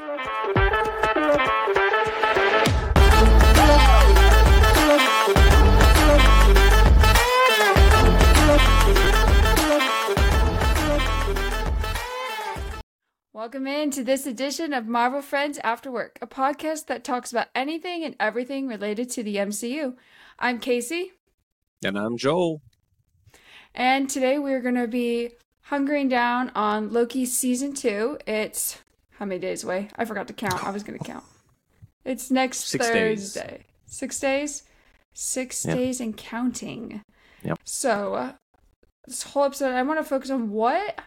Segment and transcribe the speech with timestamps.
[0.00, 0.16] Welcome
[13.66, 18.02] in to this edition of Marvel Friends After Work, a podcast that talks about anything
[18.02, 19.96] and everything related to the MCU.
[20.38, 21.12] I'm Casey.
[21.84, 22.62] And I'm Joel.
[23.74, 25.32] And today we're going to be
[25.64, 28.16] hungering down on Loki season two.
[28.26, 28.78] It's
[29.20, 29.88] how many days away?
[29.96, 30.64] I forgot to count.
[30.64, 31.24] I was going to count.
[32.06, 33.48] It's next Six Thursday.
[33.48, 33.64] days.
[33.86, 34.62] Six days?
[35.12, 35.76] Six Yep.
[35.76, 37.02] days and counting.
[37.42, 37.58] Yep.
[37.64, 38.32] So, uh,
[39.06, 41.00] this whole episode, I want to focus on what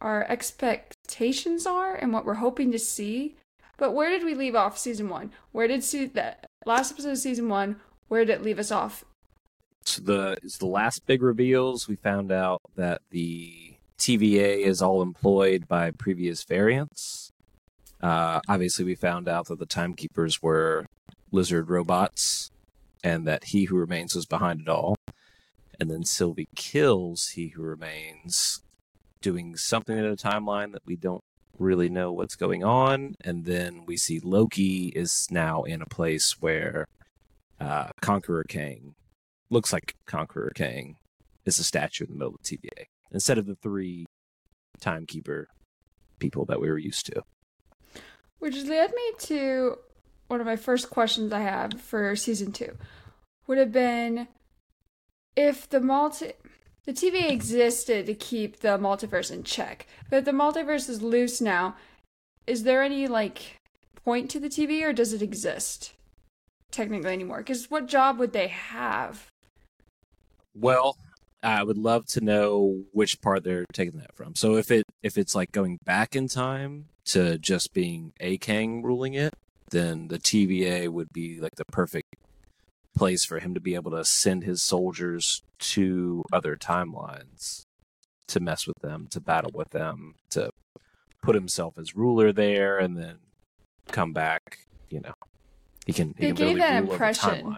[0.00, 3.36] our expectations are and what we're hoping to see.
[3.76, 5.30] But where did we leave off season one?
[5.52, 7.76] Where did see that last episode of season one?
[8.08, 9.04] Where did it leave us off?
[9.84, 11.86] So the it's the last big reveals.
[11.86, 17.29] We found out that the TVA is all employed by previous variants.
[18.02, 20.86] Uh, obviously, we found out that the timekeepers were
[21.30, 22.50] lizard robots,
[23.02, 24.96] and that He Who Remains was behind it all.
[25.78, 28.62] And then Sylvie kills He Who Remains,
[29.20, 31.24] doing something in a timeline that we don't
[31.58, 33.14] really know what's going on.
[33.22, 36.86] And then we see Loki is now in a place where
[37.60, 38.94] uh, Conqueror Kang
[39.50, 40.96] looks like Conqueror Kang
[41.44, 44.06] is a statue in the middle of the TVA instead of the three
[44.80, 45.48] timekeeper
[46.18, 47.22] people that we were used to.
[48.40, 49.78] Which led me to
[50.26, 52.76] one of my first questions I have for season two.
[53.46, 54.28] Would have been
[55.36, 56.32] if the multi
[56.84, 61.76] the TVA existed to keep the multiverse in check, but the multiverse is loose now,
[62.46, 63.56] is there any like
[64.04, 65.92] point to the TV or does it exist
[66.70, 67.38] technically anymore?
[67.38, 69.26] Because what job would they have?
[70.54, 70.96] Well,
[71.42, 74.34] I would love to know which part they're taking that from.
[74.34, 78.82] So if it if it's like going back in time to just being a Kang
[78.82, 79.34] ruling it,
[79.70, 82.14] then the TVA would be like the perfect
[82.96, 87.64] place for him to be able to send his soldiers to other timelines
[88.26, 90.50] to mess with them, to battle with them, to
[91.22, 93.16] put himself as ruler there and then
[93.88, 94.58] come back,
[94.88, 95.14] you know.
[95.86, 97.56] He can he They can gave really that impression.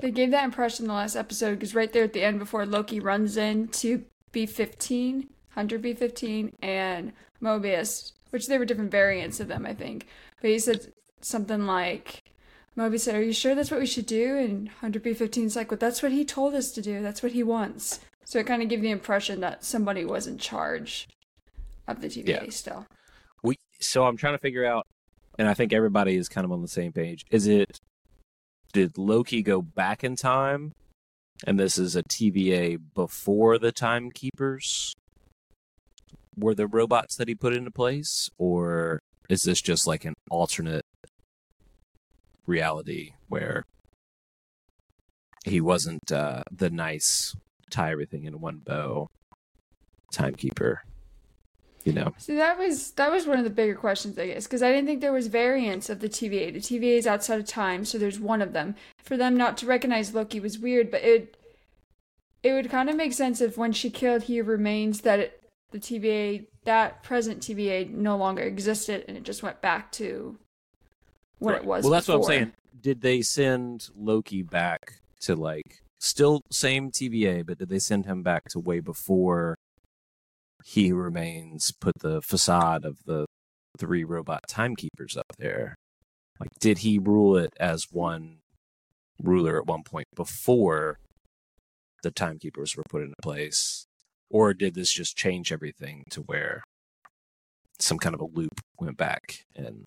[0.00, 2.66] They gave that impression in the last episode because right there at the end, before
[2.66, 7.12] Loki runs in to B15, Hunter B15, and
[7.42, 10.06] Mobius, which they were different variants of them, I think.
[10.40, 12.22] But he said something like,
[12.76, 14.36] Mobius said, Are you sure that's what we should do?
[14.36, 17.02] And Hunter B15 is like, Well, that's what he told us to do.
[17.02, 18.00] That's what he wants.
[18.24, 21.08] So it kind of gave the impression that somebody was in charge
[21.86, 22.44] of the TVA Yeah.
[22.50, 22.86] still.
[23.42, 24.86] we so i'm trying to figure out
[25.38, 27.78] and i think everybody is kind of on the same page is it
[28.74, 30.72] did loki go back in time?
[31.46, 34.94] And this is a tva before the timekeepers?
[36.36, 38.28] Were the robots that he put into place?
[38.36, 38.98] Or
[39.30, 40.84] is this just like an alternate
[42.46, 43.62] reality where
[45.44, 47.34] he wasn't uh, the nice
[47.70, 49.08] tie everything in one bow
[50.12, 50.82] timekeeper
[51.84, 54.62] you know See, that was that was one of the bigger questions, I guess, because
[54.62, 56.52] I didn't think there was variants of the TVA.
[56.52, 58.74] The TVA is outside of time, so there's one of them.
[59.02, 61.36] For them not to recognize Loki was weird, but it
[62.42, 65.78] it would kind of make sense if when she killed He Remains that it, the
[65.78, 70.38] TVA that present TVA no longer existed and it just went back to
[71.38, 71.62] what Right.
[71.62, 71.84] it was.
[71.84, 72.52] Well, that's what I'm saying.
[72.80, 78.22] Did they send Loki back to like still same TVA, but did they send him
[78.22, 79.56] back to way before
[80.64, 83.26] he Who remains put the facade of the
[83.78, 85.74] three robot timekeepers up there?
[86.40, 88.38] Like, did he rule it as one
[89.22, 90.98] ruler at one point before
[92.02, 93.86] the timekeepers were put into place?
[94.30, 96.62] Or did this just change everything to where
[97.78, 99.86] some kind of a loop went back and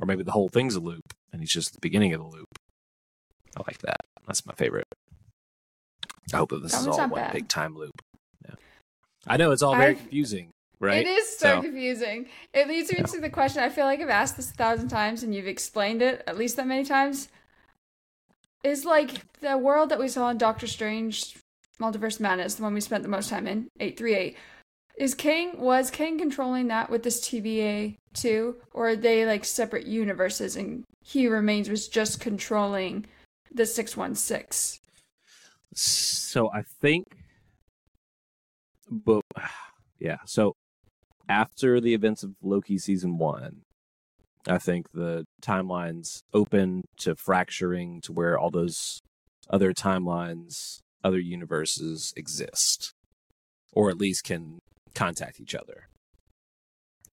[0.00, 2.46] or maybe the whole thing's a loop and he's just the beginning of the loop.
[3.56, 4.00] I like that.
[4.26, 4.86] That's my favorite.
[6.32, 7.32] I hope that this That is all one bad.
[7.32, 8.00] big time loop.
[9.28, 10.50] I know it's all very I've- confusing,
[10.80, 11.06] right?
[11.06, 12.28] It is so, So- confusing.
[12.52, 13.06] It leads me Yeah.
[13.06, 13.62] to the question.
[13.62, 16.56] I feel like I've asked this a thousand times and you've explained it at least
[16.56, 17.28] that many times.
[18.64, 21.36] Is like the world that we saw in Doctor Strange
[21.80, 24.36] Multiverse Madness, the one we spent the most time in, 838.
[24.96, 28.56] Is Kang was Kang controlling that with this TVA too?
[28.72, 33.06] Or are they like separate universes and he remains was just controlling
[33.54, 34.80] the six one six?
[35.74, 37.04] So I think,
[38.90, 39.22] but
[39.98, 40.18] yeah.
[40.26, 40.54] So
[41.28, 43.62] after the events of Loki season one,
[44.46, 49.00] I think the timelines open to fracturing to where all those
[49.50, 52.92] other timelines, other universes exist,
[53.72, 54.60] or at least can
[54.94, 55.88] contact each other.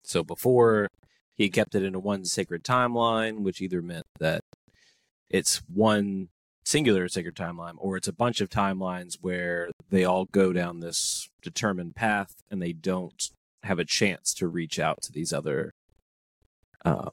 [0.03, 0.89] So before
[1.35, 4.43] he kept it into one sacred timeline, which either meant that
[5.31, 6.29] it's one
[6.65, 11.29] singular sacred timeline or it's a bunch of timelines where they all go down this
[11.43, 13.31] determined path and they don't
[13.65, 15.73] have a chance to reach out to these other
[16.85, 17.11] um,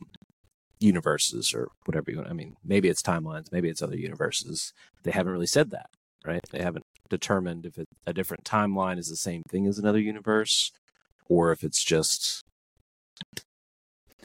[0.80, 2.30] universes or whatever you want.
[2.30, 4.74] I mean, maybe it's timelines, maybe it's other universes.
[5.04, 5.90] They haven't really said that,
[6.25, 6.42] right?
[6.52, 10.72] They haven't determined if it, a different timeline is the same thing as another universe
[11.28, 12.44] or if it's just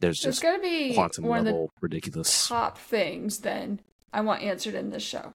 [0.00, 2.49] there's There's just going to be quantum of the level ridiculous.
[2.49, 3.81] top things then
[4.15, 5.33] I want answered in this show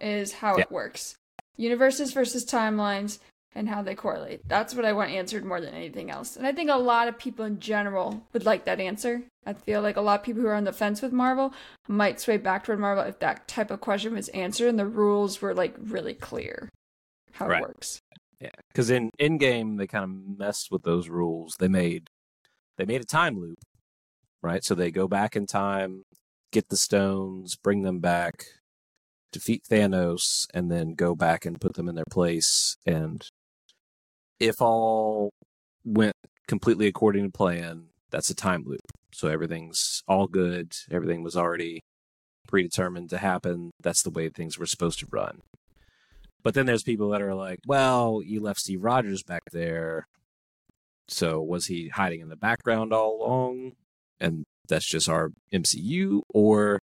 [0.00, 0.62] is how Yeah.
[0.64, 1.16] it works.
[1.56, 3.18] Universes versus timelines
[3.54, 4.46] and how they correlate.
[4.46, 6.36] That's what I want answered more than anything else.
[6.36, 9.22] And I think a lot of people in general would like that answer.
[9.46, 11.54] I feel like a lot of people who are on the fence with Marvel
[11.88, 15.40] might sway back toward Marvel if that type of question was answered and the rules
[15.40, 16.68] were like really clear
[17.32, 17.62] how Right.
[17.62, 18.00] it works.
[18.40, 21.56] Yeah, because in Endgame they kind of messed with those rules.
[21.58, 22.08] They made
[22.76, 23.58] they made a time loop,
[24.42, 24.62] right?
[24.62, 26.02] So they go back in time,
[26.56, 28.46] get the stones, bring them back,
[29.30, 32.78] defeat Thanos, and then go back and put them in their place.
[32.86, 33.22] And
[34.40, 35.34] if all
[35.84, 36.14] went
[36.48, 38.80] completely according to plan, that's a time loop.
[39.12, 40.72] So everything's all good.
[40.90, 41.80] Everything was already
[42.48, 43.72] predetermined to happen.
[43.82, 45.42] That's the way things were supposed to run.
[46.42, 50.06] But then there's people that are like, well, you left Steve Rogers back there.
[51.06, 53.72] So was he hiding in the background all along?
[54.18, 56.22] And that's just our MCU?
[56.28, 56.78] Or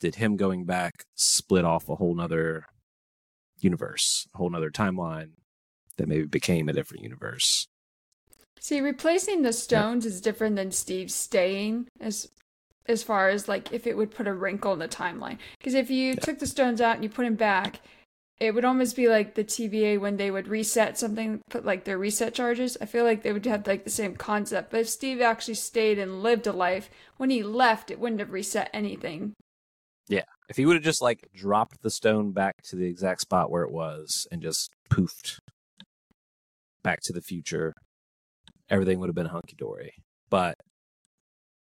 [0.00, 2.66] did him going back split off a whole nother
[3.60, 5.30] universe, a whole nother timeline
[5.96, 7.66] that maybe became a different universe?
[8.60, 12.28] See, replacing the stones is different than Steve staying as
[12.88, 15.38] as far as like if it would put a wrinkle in the timeline.
[15.58, 17.80] Because if you took the stones out and you put him back,
[18.38, 21.96] it would almost be like the TVA when they would reset something, put like their
[21.96, 22.76] reset charges.
[22.80, 24.70] I feel like they would have like the same concept.
[24.70, 28.32] But if Steve actually stayed and lived a life, when he left, it wouldn't have
[28.32, 29.32] reset anything.
[30.08, 30.24] Yeah.
[30.48, 33.62] If he would have just like dropped the stone back to the exact spot where
[33.62, 35.38] it was and just poofed
[36.82, 37.72] back to the future,
[38.68, 39.94] everything would have been hunky dory.
[40.28, 40.56] But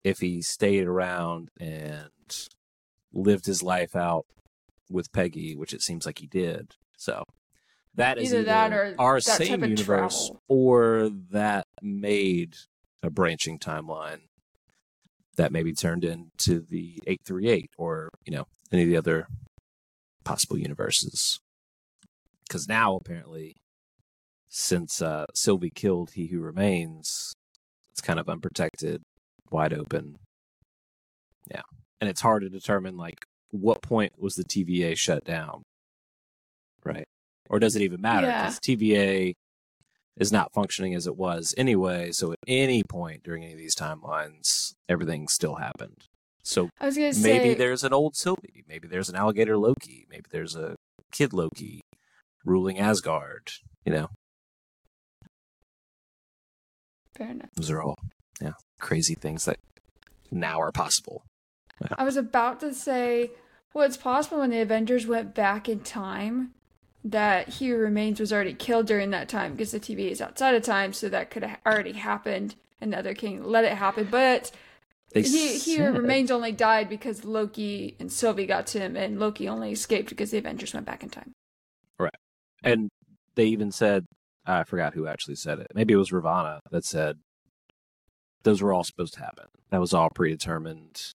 [0.04, 2.10] if he stayed around and
[3.14, 4.26] lived his life out
[4.90, 7.24] with Peggy, which it seems like he did, so
[7.96, 12.56] that is Either that or our that same universe, or that made
[13.04, 14.22] a branching timeline
[15.38, 19.28] that maybe turned into the 838 or you know any of the other
[20.24, 21.40] possible universes.
[22.48, 23.56] Because now apparently
[24.48, 27.36] since uh sylvie killed he who remains
[27.96, 29.02] it's kind of unprotected
[29.52, 30.18] wide open.
[31.50, 31.62] Yeah.
[32.02, 35.64] And it's hard to determine like what point was the tva shut down
[36.84, 37.06] right
[37.50, 38.44] or does it even matter Yeah.
[38.44, 39.34] because tva
[40.18, 43.76] is not functioning as it was anyway so at any point during any of these
[43.76, 46.06] timelines everything still happened
[46.48, 50.06] so I was gonna say maybe there's an old Sylvie, maybe there's an alligator Loki,
[50.12, 50.76] maybe there's a
[51.12, 51.82] kid Loki
[52.46, 53.50] ruling Asgard.
[53.84, 54.10] You know,
[57.18, 57.50] fair enough.
[57.56, 57.98] those are all
[58.42, 59.58] yeah crazy things that
[60.32, 61.24] now are possible.
[61.98, 63.32] I was about to say,
[63.74, 66.52] well, it's possible when the Avengers went back in time
[67.04, 70.64] that He Remains was already killed during that time because the TV is outside of
[70.64, 74.08] time, so that could have already happened, and the other king let it happen.
[74.10, 74.52] But
[75.12, 79.48] They he, he Remains only died because Loki and Sylvie got to him, and Loki
[79.48, 81.34] only escaped because the Avengers went back in time.
[82.00, 82.16] Right.
[82.64, 82.90] And
[83.36, 84.06] they even said
[84.46, 85.68] I forgot who actually said it.
[85.74, 87.18] Maybe it was Ravonna that said
[88.44, 89.46] those were all supposed to happen.
[89.72, 91.14] That was all predetermined.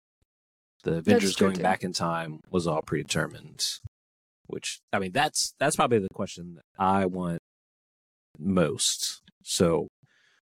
[0.86, 1.62] The Avengers going too.
[1.62, 3.80] back in time was all predetermined.
[4.46, 7.40] Which I mean, that's that's probably the question that I want
[8.38, 9.20] most.
[9.42, 9.88] So,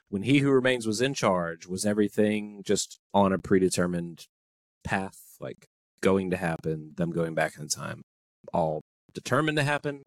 [0.10, 4.26] when He Who Remains was in charge, was everything just on a predetermined
[4.84, 5.68] path, like
[6.02, 6.94] going to happen?
[6.98, 8.02] Them going back in time,
[8.52, 8.82] all
[9.14, 10.02] determined to happen,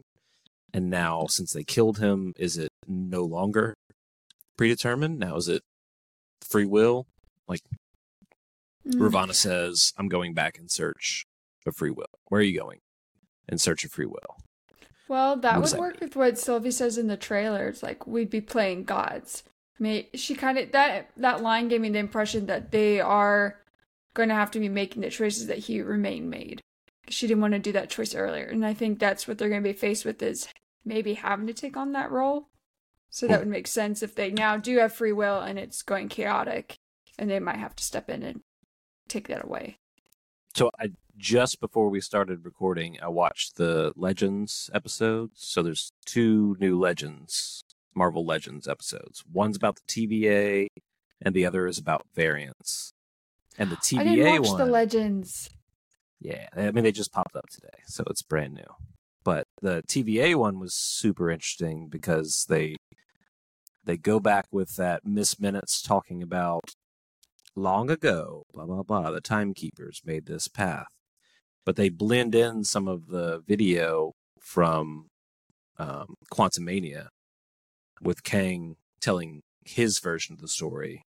[0.73, 3.73] and now since they killed him, is it no longer
[4.57, 5.17] predetermined?
[5.17, 5.61] Now is it
[6.41, 7.07] free will?
[8.87, 8.99] Mm.
[8.99, 11.25] Ravonna says, I'm going back in search
[11.65, 12.05] of free will.
[12.25, 12.79] Where are you going?
[13.47, 14.37] In search of free will.
[15.07, 17.67] Well, that What would that work with what Sylvie says in the trailer.
[17.67, 19.43] It's like we'd be playing gods.
[19.79, 23.59] I mean, she kind of that that line gave me the impression that they are
[24.13, 26.61] going to have to be making the choices that he remain made.
[27.09, 29.61] She didn't want to do that choice earlier, and I think that's what they're going
[29.61, 30.47] to be faced with is
[30.83, 32.47] maybe having to take on that role.
[33.09, 36.09] So that would make sense if they now do have free will and it's going
[36.09, 36.77] chaotic,
[37.19, 38.41] and they might have to step in and
[39.07, 39.77] take that away.
[40.53, 45.45] So I just before we started recording, I watched the Legends episodes.
[45.45, 49.23] So there's two new Legends, Marvel Legends episodes.
[49.31, 50.67] One's about the TVA,
[51.21, 52.93] and the other is about variants.
[53.57, 55.49] And the TVA I didn't watch one, the Legends.
[56.19, 58.75] yeah, I mean they just popped up today, so it's brand new.
[59.23, 62.75] But the TVA one was super interesting because they
[63.83, 66.75] they go back with that Miss Minutes talking about
[67.55, 69.11] long ago, blah blah blah.
[69.11, 70.87] The timekeepers made this path,
[71.65, 75.07] but they blend in some of the video from
[75.77, 77.07] um, Quantumania
[78.01, 81.01] with Kang telling his version of the story.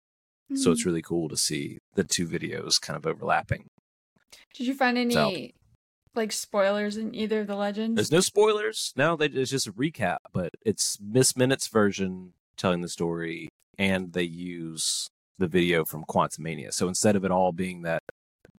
[0.55, 0.73] So Hmm.
[0.73, 3.67] it's really cool to see the two videos kind of overlapping.
[4.55, 5.49] Did you find any So-
[6.15, 7.97] like spoilers in either of the Legends?
[7.97, 8.93] There's no spoilers.
[8.97, 14.13] No, they, it's just a recap, but it's Miss Minutes version telling the story, and
[14.15, 16.73] they use the video from Quantumania.
[16.73, 18.03] So instead of it all being that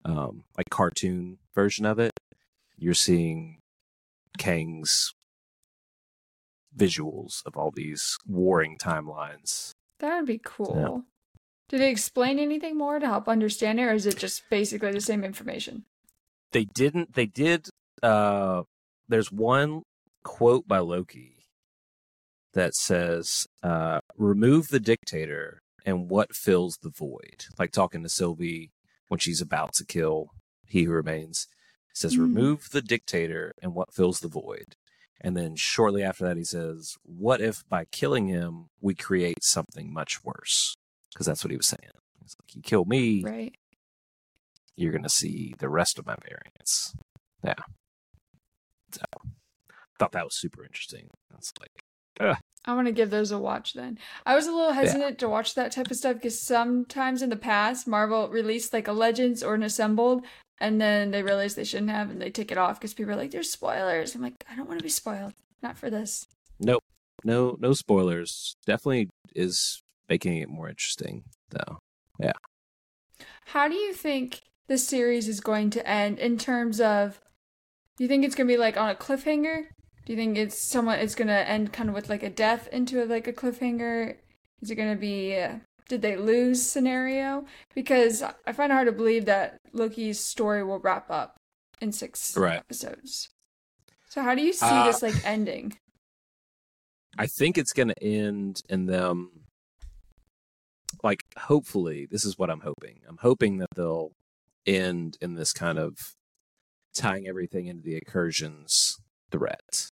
[0.06, 2.12] um, like cartoon version of it,
[2.78, 3.60] you're seeing
[4.38, 5.14] Kang's
[6.76, 9.72] visuals of all these warring timelines.
[10.00, 11.04] That would be cool.
[11.70, 15.02] Did they explain anything more to help understand it, or is it just basically the
[15.02, 15.84] same information?
[16.52, 17.14] They didn't.
[17.14, 17.68] They did.
[18.02, 18.64] Uh,
[19.10, 19.84] there's one
[20.24, 21.46] quote by Loki
[22.54, 28.72] that says, uh, "Remove the dictator, and what fills the void?" Like talking to Sylvie
[29.08, 31.48] when she's about to kill He Who Remains.
[31.94, 32.20] Says, Mm.
[32.20, 34.76] "Remove the dictator, and what fills the void?"
[35.20, 39.92] And then shortly after that, he says, "What if by killing him we create something
[39.92, 40.76] much worse?"
[41.12, 41.90] Because that's what he was saying.
[42.22, 43.56] He's like, "You kill me, Right.
[44.76, 46.94] you're going to see the rest of my variants.
[47.44, 47.64] Yeah.
[48.92, 49.04] So,
[49.98, 51.10] thought that was super interesting.
[51.32, 51.84] That's like,
[52.68, 53.98] I want to give those a watch then.
[54.26, 57.38] I was a little hesitant to watch that type of stuff because sometimes in the
[57.38, 60.26] past, Marvel released like a Legends or an Assembled,
[60.60, 63.16] and then they realized they shouldn't have, and they take it off because people are
[63.16, 65.34] like, "There's spoilers." I'm like, I don't want to be spoiled.
[65.64, 66.28] Not for this.
[66.60, 66.84] nope,
[67.24, 68.56] no, no spoilers.
[68.66, 71.80] Definitely is making it more interesting, though.
[72.20, 72.34] Yeah.
[73.46, 77.22] How do you think the series is going to end in terms of?
[77.98, 79.68] Do you think it's gonna be like on a cliffhanger?
[80.08, 81.00] Do you think it's someone?
[81.00, 84.16] It's gonna end kind of with like a death into like a cliffhanger?
[84.62, 85.36] Is it gonna be?
[85.38, 85.58] Uh,
[85.90, 87.46] did they lose scenario?
[87.76, 91.36] Because I find it hard to believe that Loki's story will wrap up
[91.82, 92.56] in six Right.
[92.60, 93.28] episodes.
[94.08, 95.78] So how do you see Uh, this like ending?
[97.18, 99.44] I think it's going to end in them.
[101.04, 103.02] Like, hopefully, this is what I'm hoping.
[103.10, 104.14] I'm hoping that they'll
[104.66, 105.98] end in this kind of
[106.94, 108.98] tying everything into the incursions
[109.32, 109.90] threat.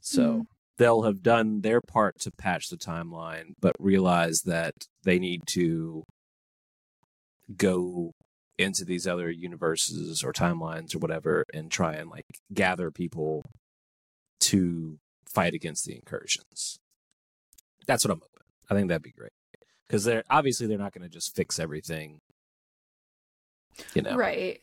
[0.00, 0.46] So Mhm.
[0.78, 6.04] they'll have done their part to patch the timeline, but realize that they need to
[7.56, 8.12] go
[8.58, 13.44] into these other universes or timelines or whatever and try and like gather people
[14.40, 14.98] to
[15.32, 16.78] fight against the incursions.
[17.86, 18.46] That's what I'm hoping.
[18.70, 19.32] I think that'd be great
[19.86, 22.20] because they're obviously they're not going to just fix everything,
[23.94, 24.60] you know, Right.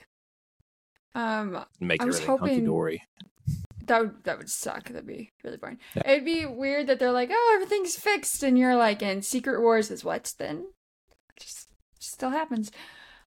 [1.15, 3.04] Um, make I was everything hunky hoping- dory.
[3.86, 4.89] That would that would suck.
[4.89, 5.80] That'd be really boring.
[5.96, 6.12] Yeah.
[6.12, 9.92] It'd be weird that they're like, "Oh, everything's fixed," and you're like, "And Secret Wars
[9.92, 10.68] is what?" Then
[11.38, 11.68] just
[12.00, 12.72] still happens.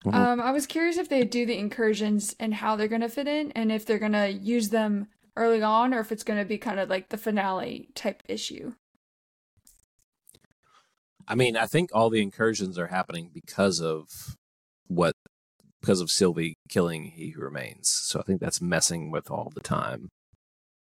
[0.05, 0.13] Mhm.
[0.13, 3.51] Um, I was curious if they do the incursions and how they're gonna fit in,
[3.51, 6.89] and if they're gonna use them early on, or if it's gonna be kind of
[6.89, 8.73] like the finale type issue.
[11.27, 14.35] I mean, I think all the incursions are happening because of
[14.87, 15.13] what
[15.81, 17.87] because of Sylvie killing He Who Remains.
[17.89, 20.09] So I think that's messing with all the time.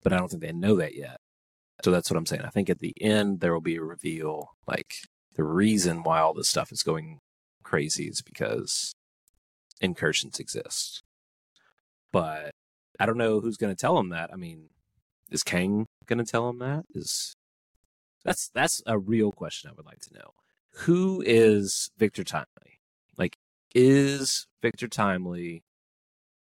[0.07, 1.17] But I don't think they know that yet.
[1.83, 2.43] So that's what I'm saying.
[2.45, 4.93] I think at the end there will be a reveal, like
[5.35, 7.19] the reason why all this stuff is going
[7.61, 8.93] crazy is because
[9.81, 11.03] incursions exist.
[12.13, 12.51] But
[12.97, 14.29] I don't know who's going to tell him that.
[14.31, 14.69] I mean,
[15.29, 16.85] is Kang going to tell him that?
[16.95, 17.35] Is
[18.23, 20.29] that's that's a real question I would like to know.
[20.85, 22.79] Who is Victor Timely?
[23.17, 23.35] Like,
[23.75, 25.63] is Victor Timely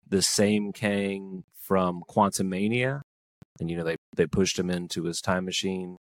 [0.05, 3.03] the same Kang from Quantumania?
[3.61, 5.97] And you know they they pushed him into his time machine.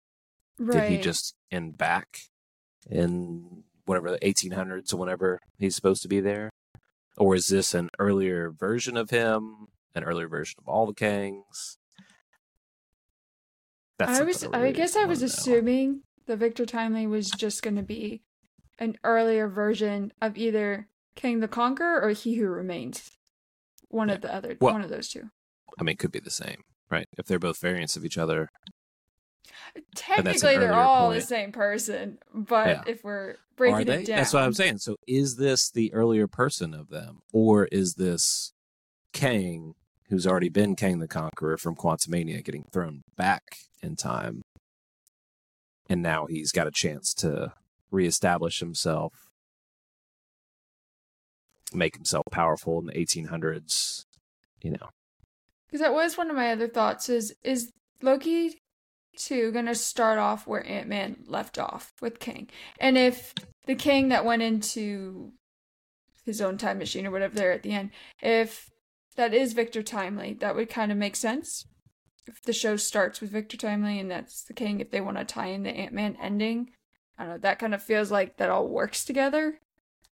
[0.59, 0.81] Right.
[0.81, 2.19] Did he just end back
[2.89, 6.49] in whatever the 1800s or whenever he's supposed to be there?
[7.17, 9.67] Or is this an earlier version of him?
[9.93, 11.77] An earlier version of all the Kangs?
[13.99, 14.43] That's I was.
[14.45, 15.33] I really guess I was wanna know.
[15.37, 18.21] assuming that Victor Timely was just going to be
[18.79, 23.11] an earlier version of either Kang the Conqueror or He Who Remains.
[23.89, 24.57] One of the other.
[24.61, 25.29] Well- one of those two.
[25.79, 27.07] I mean, it could be the same, right?
[27.17, 28.49] If they're both variants of each other.
[29.95, 32.83] Technically, they're all the same person, but Yeah.
[32.87, 34.79] if we're breaking it down, That's what I'm saying.
[34.79, 37.21] So is this the earlier person of them?
[37.31, 38.53] Or is this
[39.13, 39.75] Kang,
[40.09, 43.43] who's already been Kang the Conqueror from Quantumania, getting thrown back
[43.81, 44.41] in time?
[45.89, 47.53] And now he's got a chance to
[47.91, 49.13] reestablish himself,
[51.73, 54.05] make himself powerful in the 1800s.
[54.61, 54.89] You know,
[55.71, 58.59] Because that was one of my other thoughts is is Loki
[59.17, 62.49] 2 going to start off where Ant-Man left off with Kang?
[62.79, 63.33] And if
[63.65, 65.31] the Kang that went into
[66.25, 68.69] his own time machine or whatever there at the end, if
[69.15, 71.65] that is Victor Timely, that would kind of make sense.
[72.27, 75.25] If the show starts with Victor Timely and that's the Kang, if they want to
[75.25, 76.71] tie in the Ant-Man ending,
[77.17, 79.59] I don't know, that kind of feels like that all works together.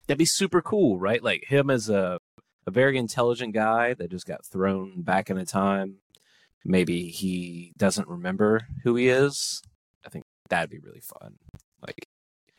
[0.07, 1.21] that'd be super cool, right?
[1.21, 2.19] Like him as a
[2.67, 5.95] a very intelligent guy that just got thrown back in a time.
[6.65, 9.61] Maybe he doesn't remember who he is.
[10.05, 11.35] I think that'd be really fun.
[11.81, 12.05] Like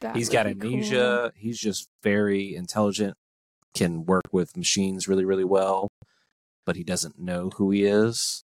[0.01, 0.73] That he's got be cool.
[0.73, 1.33] amnesia.
[1.37, 3.19] He's just very intelligent,
[3.75, 5.89] can work with machines really, really well,
[6.65, 8.45] but he doesn't know who he is.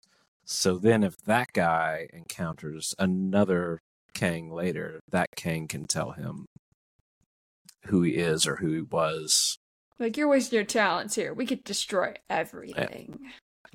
[0.46, 3.82] So then, if that guy encounters another
[4.14, 6.46] Kang later, that Kang can tell him
[7.86, 9.59] who he is or who he was.
[10.00, 11.32] Like you're wasting your talents here.
[11.34, 13.20] We could destroy everything.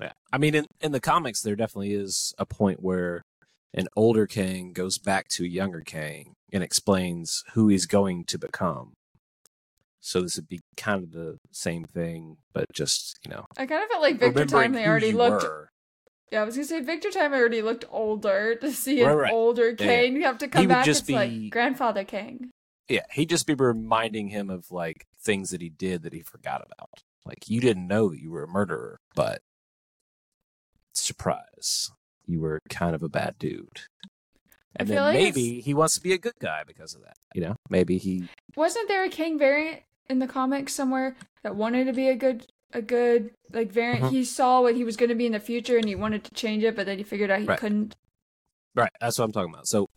[0.00, 0.12] Yeah.
[0.32, 3.22] I mean, in, in the comics, there definitely is a point where
[3.72, 8.38] an older Kang goes back to a younger Kang and explains who he's going to
[8.38, 8.92] become.
[10.00, 13.82] So this would be kind of the same thing, but just you know, I kind
[13.82, 14.72] of felt like Victor Time.
[14.72, 15.42] They already looked.
[15.42, 15.68] were.
[16.30, 18.54] Yeah, I was gonna say Victor Time already looked older.
[18.60, 19.32] To see an Right, right.
[19.32, 22.50] older Yeah, Kang have to come would back, just it's be- like grandfather Kang.
[22.88, 26.64] Yeah, he'd just be reminding him of like things that he did that he forgot
[26.64, 27.02] about.
[27.26, 29.42] Like you didn't know that you were a murderer, but
[30.94, 31.90] surprise,
[32.26, 33.82] you were kind of a bad dude.
[34.76, 37.16] And then like maybe he wants to be a good guy because of that.
[37.34, 41.86] You know, maybe he Wasn't there a Kang variant in the comics somewhere that wanted
[41.86, 44.04] to be a good, a good like variant?
[44.04, 44.10] Mhm.
[44.10, 46.34] He saw what he was going to be in the future, and he wanted to
[46.34, 47.58] change it, but then he figured out he Right.
[47.58, 47.96] couldn't.
[48.74, 49.66] Right, that's what I'm talking about.
[49.66, 49.88] So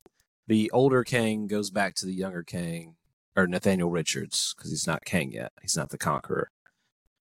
[0.48, 2.96] the older Kang goes back to the younger Kang,
[3.40, 5.54] or Nathaniel Richards, because he's not Kang yet.
[5.62, 6.52] He's not the Conqueror.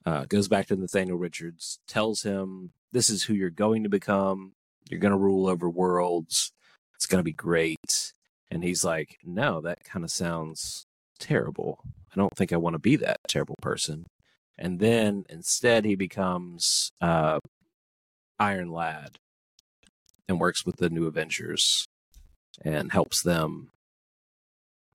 [0.05, 4.53] Uh, goes back to Nathaniel Richards, tells him, "This is who you're going to become.
[4.89, 6.51] You're going to rule over worlds.
[6.93, 8.13] It's going to be great."
[8.49, 10.85] And he's like, "No, that kind of sounds
[11.19, 11.79] terrible.
[12.13, 14.05] I don't think I want to be that terrible person."
[14.57, 17.39] And then instead, he becomes uh,
[18.39, 19.19] Iron Lad
[20.29, 21.87] and works with the New Avengers
[22.63, 23.71] and helps them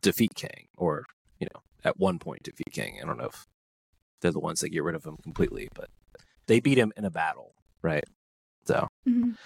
[0.01, 1.05] defeat Kang, or
[1.41, 2.99] you know, at one point defeat Kang.
[3.03, 3.47] I don't know if
[4.21, 5.89] they're the ones that get rid of him completely, but
[6.47, 8.05] they beat him in a battle, right?
[8.67, 9.37] So Mhm.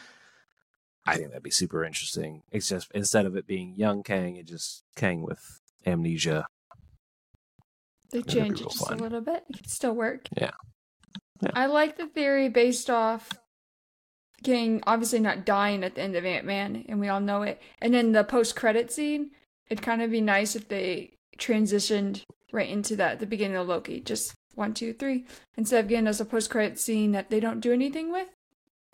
[1.06, 2.42] I think that'd be super interesting.
[2.50, 6.46] It's just instead of it being young Kang, it just Kang with amnesia.
[8.10, 8.98] They That'd changed it just fun.
[8.98, 9.44] a little bit.
[9.48, 10.28] It could still work.
[10.36, 10.52] Yeah.
[11.40, 11.50] Yeah.
[11.54, 13.30] I like the theory based off
[14.42, 17.60] Kang obviously not dying at the end of Ant Man, and we all know it.
[17.80, 19.30] And then the post credit scene,
[19.68, 23.68] it'd kind of be nice if they transitioned right into that at the beginning of
[23.68, 24.00] Loki.
[24.00, 25.26] Just one, two, three.
[25.56, 28.28] Instead of getting us a post credit scene that they don't do anything with.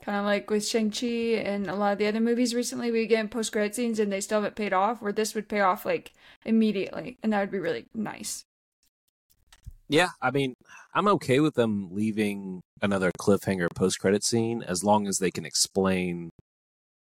[0.03, 1.07] Kind of like with Shang-Chi
[1.45, 4.23] and a lot of the other movies recently, we get post credit scenes and they
[4.23, 6.13] still haven't paid off, where this would pay off like
[6.47, 7.19] immediately.
[7.23, 8.45] And that would be really nice.
[9.91, 10.55] Yeah, I mean,
[10.95, 15.45] I'm okay with them leaving another cliffhanger post credit scene as long as they can
[15.45, 16.31] explain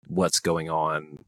[0.07, 1.25] what's going on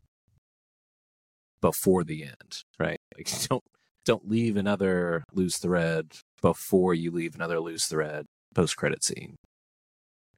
[1.60, 3.00] before the end, right?
[3.18, 3.64] Like don't
[4.08, 9.36] don't leave another loose thread before you leave another loose thread post credit scene.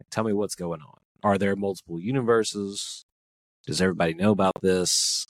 [0.09, 0.97] Tell me what's going on.
[1.23, 3.03] Are there multiple universes?
[3.67, 5.25] Does everybody know about this?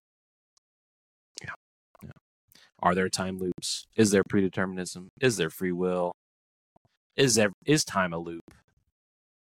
[1.43, 1.52] Yeah.
[2.02, 2.12] yeah.
[2.82, 3.86] Are there time loops?
[3.97, 5.08] Is there predeterminism?
[5.19, 6.13] Is there free will?
[7.17, 8.43] Is there is time a loop?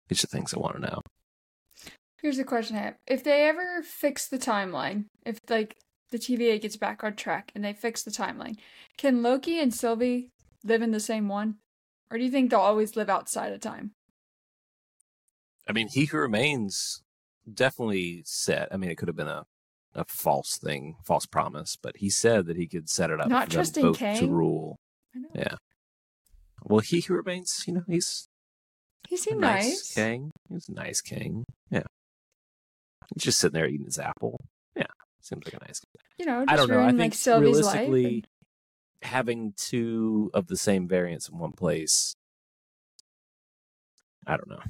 [0.09, 1.00] These are things I want to know.
[2.20, 2.96] Here's a question I have.
[3.07, 5.76] If they ever fix the timeline, if like
[6.12, 8.57] the TVA gets back on track and they fix the timeline,
[8.96, 10.31] can Loki and Sylvie
[10.62, 11.57] live in the same one?
[12.11, 13.92] Or do you think they'll always live outside of time?
[15.68, 17.03] I mean, he who remains
[17.53, 18.68] definitely said.
[18.70, 19.44] I mean, it could have been a
[19.94, 23.53] a false thing, false promise, but he said that he could set it up Not
[23.53, 24.77] for them both to rule.
[25.35, 25.57] Yeah.
[26.64, 28.27] Well, he who remains, you know, he's
[29.09, 29.94] He a seemed nice, nice.
[29.94, 30.31] king.
[30.48, 31.44] He's a nice king.
[31.70, 31.83] Yeah.
[33.14, 34.40] He's just sitting there eating his apple.
[35.22, 36.00] Seems like a nice guy.
[36.18, 36.82] You know, just I don't know.
[36.82, 38.26] I think like Sylvie's realistically, and-
[39.02, 42.14] having two of the same variants in one place,
[44.26, 44.61] I don't know.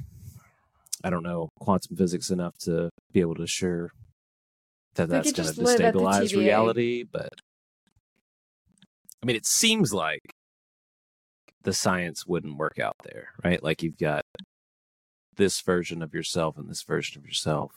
[1.03, 3.91] I don't know quantum physics enough to be able to assure
[4.95, 7.29] that that's going to just live at the destabilize reality, but
[9.21, 10.21] I mean, it seems like
[11.63, 13.61] the science wouldn't work out there, right?
[13.63, 14.23] Like you've got
[15.35, 17.71] this version of yourself and this version of yourself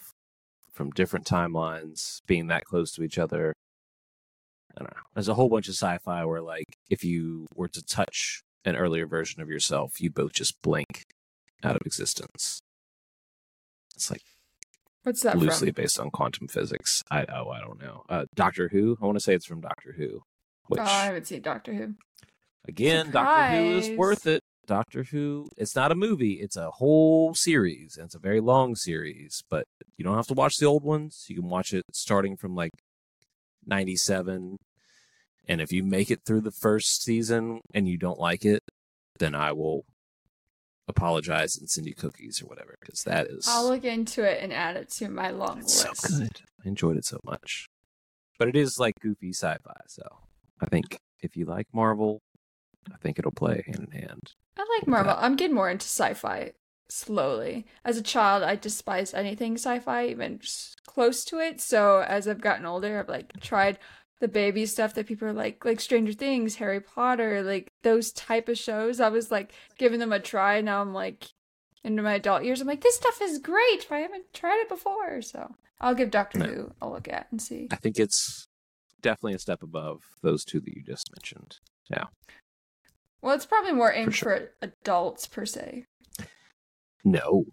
[0.77, 3.55] from different timelines being that close to each other.
[4.77, 5.03] I don't know.
[5.15, 9.07] There's a whole bunch of sci-fi where like if you were to touch an earlier
[9.07, 11.07] version of yourself, you both just blink
[11.65, 12.61] out of existence.
[13.95, 14.21] It's like
[15.03, 15.83] What's that loosely from?
[15.83, 17.03] based on quantum physics.
[17.11, 18.03] I oh I don't know.
[18.11, 18.99] Uh, Doctor Who.
[19.01, 20.21] I want to say it's from Doctor Who.
[20.67, 21.95] Which Oh, I haven't seen Doctor Who.
[22.69, 24.43] again, Doctor Who is worth it.
[24.67, 25.49] Doctor Who.
[25.57, 26.35] It's not a movie.
[26.35, 29.43] It's a whole series, and it's a very long series.
[29.49, 31.27] But you don't have to watch the old ones.
[31.29, 32.73] You can watch it starting from like
[33.67, 34.59] '97.
[35.49, 38.65] And if you make it through the first season and you don't like it,
[39.19, 39.85] then I will
[40.89, 44.53] apologize and send you cookies or whatever because that is I'll look into it and
[44.53, 46.19] add it to my long it's so list.
[46.19, 46.41] good.
[46.65, 47.67] I enjoyed it so much.
[48.39, 50.03] But it is like goofy sci-fi, so
[50.61, 52.21] I think if you like Marvel,
[52.93, 54.33] I think it'll play hand in hand.
[54.59, 55.15] I like Marvel.
[55.19, 56.53] I'm getting more into sci-fi
[56.89, 57.67] slowly.
[57.85, 60.41] As a child, I despised anything sci-fi, even
[60.87, 61.61] close to it.
[61.61, 63.79] So as I've gotten older, I've like tried
[64.21, 68.49] the baby stuff that people are like, like Stranger Things, Harry Potter, like those type
[68.49, 69.01] of shows.
[69.01, 70.61] I was like giving them a try.
[70.61, 71.27] Now I'm like
[71.85, 72.61] into my adult years.
[72.61, 73.87] I'm like, this stuff is great.
[73.89, 76.47] But I haven't tried it before, so I'll give Doctor No.
[76.47, 77.69] Who a look at and see.
[77.71, 78.49] I think it's
[79.03, 81.59] definitely a step above those two that you just mentioned.
[81.91, 82.05] Yeah.
[83.23, 84.37] Well, it's probably more aimed sure.
[84.37, 85.87] for adults per se.
[87.05, 87.45] No,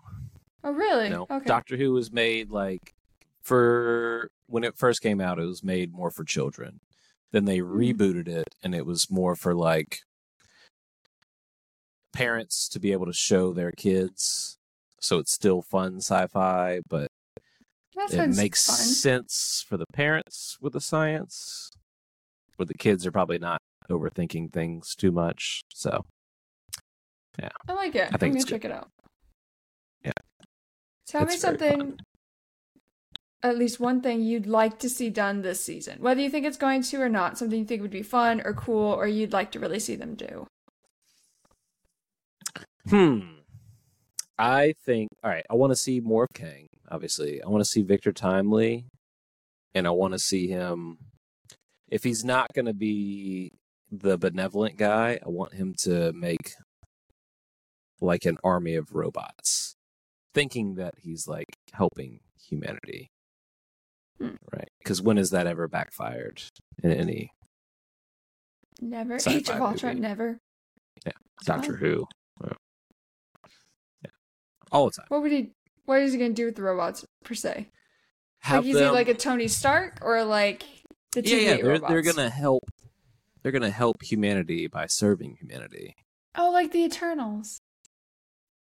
[0.63, 1.09] Oh, really?
[1.09, 1.27] no.
[1.29, 1.45] Okay.
[1.45, 2.93] Doctor Who was made like
[3.41, 6.79] for when it first came out, it was made more for children.
[7.31, 7.77] Then they Hmm.
[7.77, 9.99] rebooted it, and it was more for like
[12.13, 14.57] parents to be able to show their kids.
[14.99, 17.07] So it's still fun sci-fi, but
[17.95, 18.75] that it makes fun.
[18.77, 21.71] sense for the parents with the science,
[22.57, 25.63] but the kids are probably not overthinking things too much.
[25.73, 26.05] So
[27.39, 28.09] yeah, I like it.
[28.13, 28.89] I think I'm gonna check it out.
[30.03, 30.11] Yeah.
[31.07, 31.99] Tell me It's very something.
[33.41, 36.57] At least one thing you'd like to see done this season, whether you think it's
[36.57, 37.37] going to or not.
[37.37, 40.15] Something you think would be fun or cool, or you'd like to really see them
[40.15, 40.47] do.
[42.89, 43.19] Hmm.
[44.37, 45.45] I think all right.
[45.49, 46.67] I want to see more of Kang.
[46.89, 48.85] Obviously, I want to see Victor Timely,
[49.73, 50.97] and I want to see him.
[51.89, 53.51] If he's not going to be
[54.01, 56.53] the benevolent guy, I want him to make
[58.01, 59.75] like an army of robots,
[60.33, 63.11] thinking that he's like helping humanity.
[64.19, 64.35] Hmm.
[64.51, 64.69] Right?
[64.79, 66.41] Because when has that ever backfired
[66.83, 67.31] in any
[68.81, 69.17] Never.
[69.27, 69.95] Age of Ultron.
[69.95, 70.07] movie.
[70.07, 70.39] Never.
[71.05, 71.13] Yeah.
[71.45, 71.77] Doctor Oh.
[71.77, 72.07] Who?
[72.43, 72.53] Yeah.
[74.03, 74.11] Yeah.
[74.71, 75.05] All the time.
[75.09, 75.51] What would he?
[75.85, 77.69] What is he gonna do with the robots per se?
[78.39, 80.63] Have like, is he like a Tony Stark or like
[81.13, 82.63] the yeah, TV yeah, they're they're gonna help.
[83.43, 85.95] They're gonna help humanity by serving humanity.
[86.35, 87.59] Oh, like the Eternals.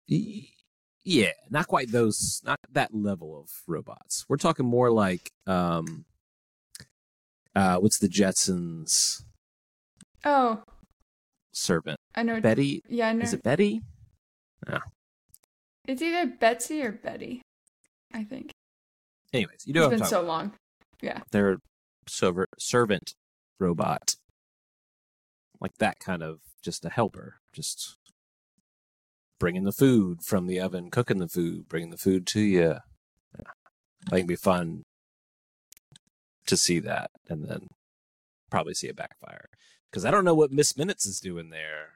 [0.08, 4.26] Yeah, not quite those, not that level of robots.
[4.30, 6.06] We're talking more like, um,
[7.56, 9.24] uh, what's the Jetsons
[10.24, 10.64] Oh,
[11.54, 11.98] servant?
[12.16, 12.40] I know.
[12.42, 12.82] Betty?
[12.88, 13.24] Yeah, I know.
[13.24, 13.82] Is it Betty?
[14.68, 14.80] No.
[15.88, 17.42] It's either Betsy or Betty.
[18.14, 18.52] I think
[19.34, 20.28] Anyways, you know it's been so about.
[20.28, 20.54] long.
[21.02, 21.58] Yeah, they're
[22.08, 23.14] server, servant
[23.60, 24.16] robot,
[25.62, 27.97] like that kind of just a helper, just
[29.39, 32.78] bringing the food from the oven, cooking the food, bringing the food to you.
[33.38, 33.52] Yeah.
[34.08, 34.84] I think it'd be fun
[36.47, 37.67] to see that, and then
[38.50, 39.45] probably see it backfire
[39.89, 41.93] because I don't know what Miss Minutes is doing there,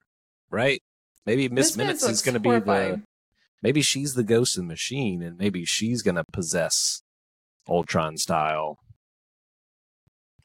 [0.49, 0.81] right?
[1.25, 3.01] Maybe Miss Minutes, is going to be the
[3.63, 7.01] maybe she's the ghost in the machine, and maybe she's going to possess
[7.67, 8.77] Ultron style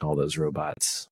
[0.02, 1.09] all those robots.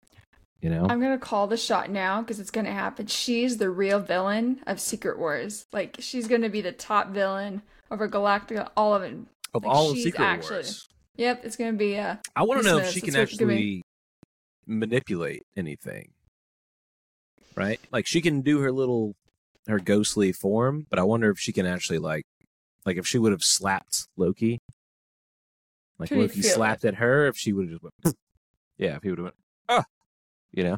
[0.61, 3.07] You know, I'm gonna call the shot now because it's gonna happen.
[3.07, 5.67] She's the real villain of Secret Wars.
[5.73, 8.69] Like she's gonna be the top villain over Galactus.
[8.77, 9.15] All of it.
[9.55, 10.89] of like, all of Secret actually- Wars.
[11.17, 11.97] Yep, it's gonna be.
[11.97, 13.83] Uh, I want to know if she can that's what it's gonna actually
[14.67, 16.11] manipulate anything.
[17.57, 17.81] Right?
[17.93, 19.15] Like she can do her little
[19.67, 22.25] her ghostly form, but I wonder if she can actually like
[22.85, 24.61] like if she would have slapped Loki.
[25.99, 26.55] Like what if he feel it?
[26.55, 28.17] slapped at her if she would have just went
[28.79, 29.37] Yeah, if he would have went
[29.69, 29.85] ah
[30.53, 30.77] you know.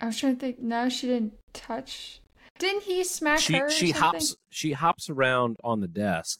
[0.00, 0.58] I was trying to think.
[0.60, 2.20] No, she didn't touch.
[2.58, 3.70] Didn't he smack She her?
[3.70, 6.38] she hops she hops around on the desk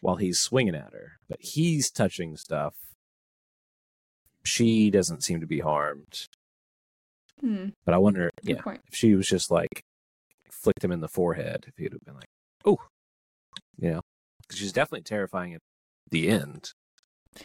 [0.00, 2.74] while he's swinging at her, but he's touching stuff.
[4.44, 6.26] She doesn't seem to be harmed.
[7.40, 7.68] Hmm.
[7.84, 8.80] But I wonder, Good yeah, point.
[8.90, 9.82] if she was just like
[10.50, 12.28] flicked him in the forehead, if he'd have been like,
[12.64, 12.78] "Oh,"
[13.78, 14.00] you know,
[14.42, 15.60] because she's definitely terrifying at
[16.10, 16.72] the end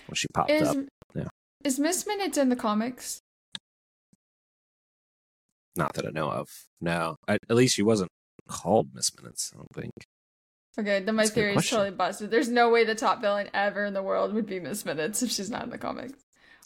[0.07, 0.77] when she popped Is up.
[1.15, 1.27] Yeah.
[1.63, 3.19] is Miss Minutes in the comics?
[5.75, 6.47] Not that I know of.
[6.81, 8.09] No, I, at least she wasn't
[8.47, 9.51] called Miss Minutes.
[9.53, 9.91] I don't think.
[10.77, 12.31] Okay, then my That's theory is totally busted.
[12.31, 15.31] There's no way the top villain ever in the world would be Miss Minutes if
[15.31, 16.13] she's not in the comics.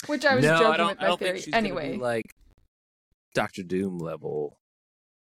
[0.07, 1.31] Which I was no, joking I with my theory.
[1.33, 2.25] think she's Anyway, like
[3.33, 4.57] Doctor Doom level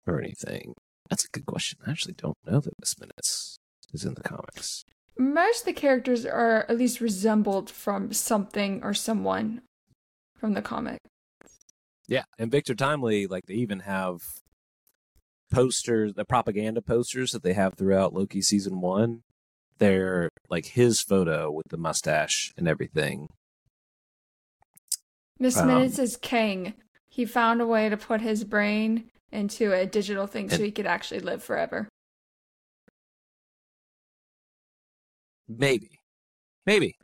[0.06, 0.74] or anything.
[1.10, 1.78] That's a good question.
[1.86, 3.56] I actually don't know that Miss Minutes
[3.92, 4.84] is in the comics.
[5.18, 9.62] most of the characters are at least resembled from something or someone
[10.36, 10.98] from the comic.
[12.06, 14.18] Yeah, and Victor Timely, like they even have
[15.50, 19.22] posters, the propaganda posters that they have throughout Loki season one.
[19.78, 23.28] They're like his photo with the mustache and everything.
[25.38, 26.74] Miss Um, Minutes is Kang.
[27.08, 30.86] He found a way to put his brain into a digital thing so he could
[30.86, 31.88] actually live forever.
[35.48, 36.00] Maybe,
[36.66, 36.96] maybe.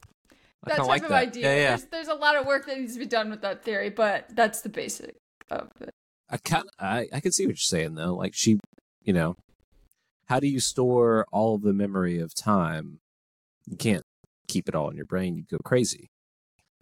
[0.64, 1.23] I That type like of that.
[1.23, 1.42] idea.
[1.44, 1.68] Yeah, yeah.
[1.68, 4.27] There's, there's a lot of work that needs to be done with that theory, but
[4.35, 5.16] that's the basic
[5.51, 5.90] of it.
[6.29, 8.14] I can I I can see what you're saying though.
[8.14, 8.59] Like she,
[9.03, 9.37] you know,
[10.27, 13.01] how do you store all the memory of time?
[13.66, 14.05] You can't
[14.49, 15.35] keep it all in your brain.
[15.37, 16.09] You go crazy.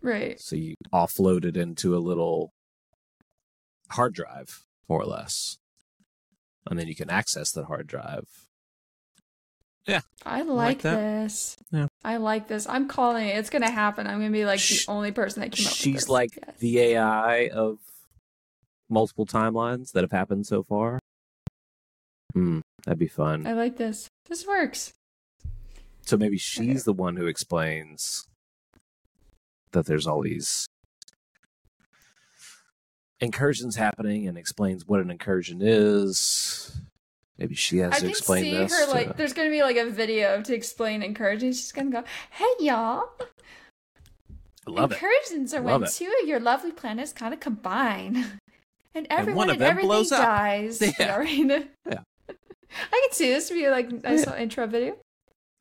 [0.03, 0.39] Right.
[0.41, 2.53] So you offload it into a little
[3.91, 5.57] hard drive, more or less,
[6.69, 8.27] and then you can access that hard drive.
[10.27, 11.57] I like, like this.
[11.73, 11.87] Yeah.
[12.05, 12.69] I like this.
[12.69, 13.37] I'm calling it.
[13.37, 14.07] It's gonna happen.
[14.07, 16.57] I'm gonna be like Sh- the only person that came up She's like Yes.
[16.59, 17.79] the AI of
[18.91, 20.99] multiple timelines that have happened so far.
[22.35, 23.47] Hmm, that'd be fun.
[23.47, 24.09] I like this.
[24.29, 24.93] This works.
[26.03, 28.27] So maybe she's the one who explains
[29.73, 30.67] that there's all these
[33.21, 36.81] incursions happening and explains what an incursion is.
[37.39, 38.73] Maybe she has I to can explain see this.
[38.79, 39.17] her to- like.
[39.17, 41.53] There's gonna be like a video to explain encouraging.
[41.53, 43.05] She's gonna go, "Hey y'all,
[44.67, 44.95] I love it.
[45.03, 45.93] incursions are Love when it.
[45.95, 48.41] two of your lovely planets kind of combine,
[48.95, 50.23] and everyone one of and them everything blows up.
[50.25, 51.23] dies." Yeah.
[51.91, 52.01] Yeah.
[52.93, 54.99] I can see this be like a nice little intro video.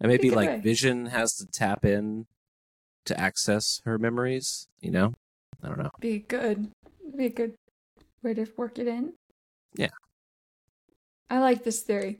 [0.02, 0.60] And maybe like way.
[0.60, 2.26] Vision has to tap in
[3.06, 4.68] to access her memories.
[4.82, 5.14] You know,
[5.64, 5.90] I don't know.
[6.02, 6.70] Be good.
[7.16, 7.56] Be a good
[8.24, 9.14] way to work it in.
[9.76, 9.88] Yeah.
[11.30, 12.20] I like this theory.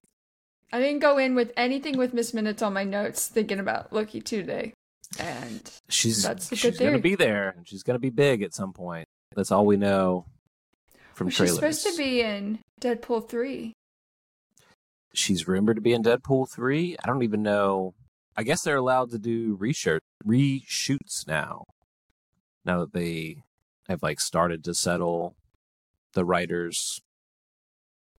[0.72, 4.20] I didn't go in with anything with Miss Minutes on my notes thinking about Loki
[4.20, 4.74] today.
[5.18, 9.08] And She's That's she's gonna be there, and she's gonna be big at some point.
[9.36, 10.26] That's all we know
[11.14, 13.74] from well, she's supposed to be in Deadpool 3.
[15.14, 16.98] she's rumored to be in Deadpool 3.
[17.02, 17.94] I don't even know.
[18.36, 21.64] I guess they're allowed to do reshoot reshoots now.
[22.66, 23.38] Now that they
[23.88, 25.36] have like started to settle
[26.14, 27.00] the writers.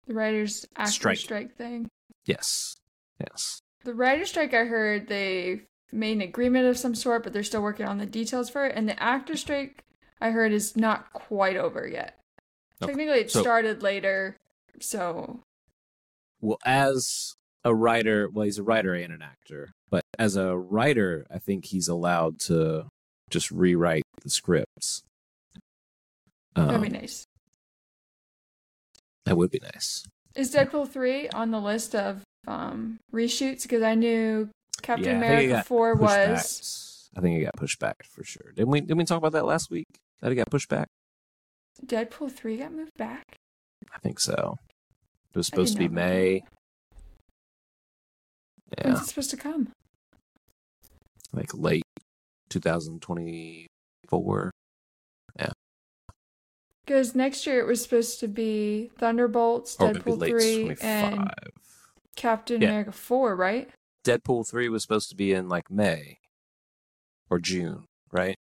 [0.09, 1.19] The writer's actor Strike.
[1.19, 1.57] strike.
[1.57, 1.89] thing.
[2.25, 2.77] Yes.
[3.21, 3.61] Yes.
[3.85, 7.63] The writer's strike, I heard they made an agreement of some sort, but they're still
[7.63, 8.73] working on the details for it.
[8.75, 9.85] And the actor strike,
[10.21, 12.19] I heard, is not quite over yet.
[12.83, 12.93] Okay.
[12.93, 14.37] Technically, it So- started later,
[14.81, 15.41] so
[16.41, 21.27] Well, as a writer, well, he's a writer and an actor, but as a writer,
[21.31, 22.89] I think he's allowed to
[23.31, 25.03] just rewrite the scripts.
[26.55, 27.27] that'd be Um, nice.
[29.29, 30.05] That would be nice.
[30.35, 33.63] Is Deadpool 3 on the list of um, reshoots?
[33.63, 34.49] Because I knew
[34.83, 37.11] Captain Yeah, America 4 was.
[37.17, 38.53] I think it got pushed back for sure.
[38.55, 38.81] Didn't we?
[38.81, 39.87] Didn't we talk about that last week?
[40.21, 40.89] That it got pushed back.
[41.85, 43.25] Deadpool 3 got moved back?
[43.95, 44.57] I think so.
[45.35, 46.43] It was supposed to be didn't know about May.
[48.83, 49.69] When's Yeah, it supposed to come?
[51.33, 51.83] like late
[52.49, 54.51] 2024.
[56.89, 61.31] Because next year it was supposed to be Thunderbolts, oh, maybe Deadpool late 3, and
[62.17, 62.69] Captain Yeah.
[62.69, 63.69] America 4, right?
[64.07, 66.17] Deadpool 3 was supposed to be in like May
[67.29, 68.37] or June, right?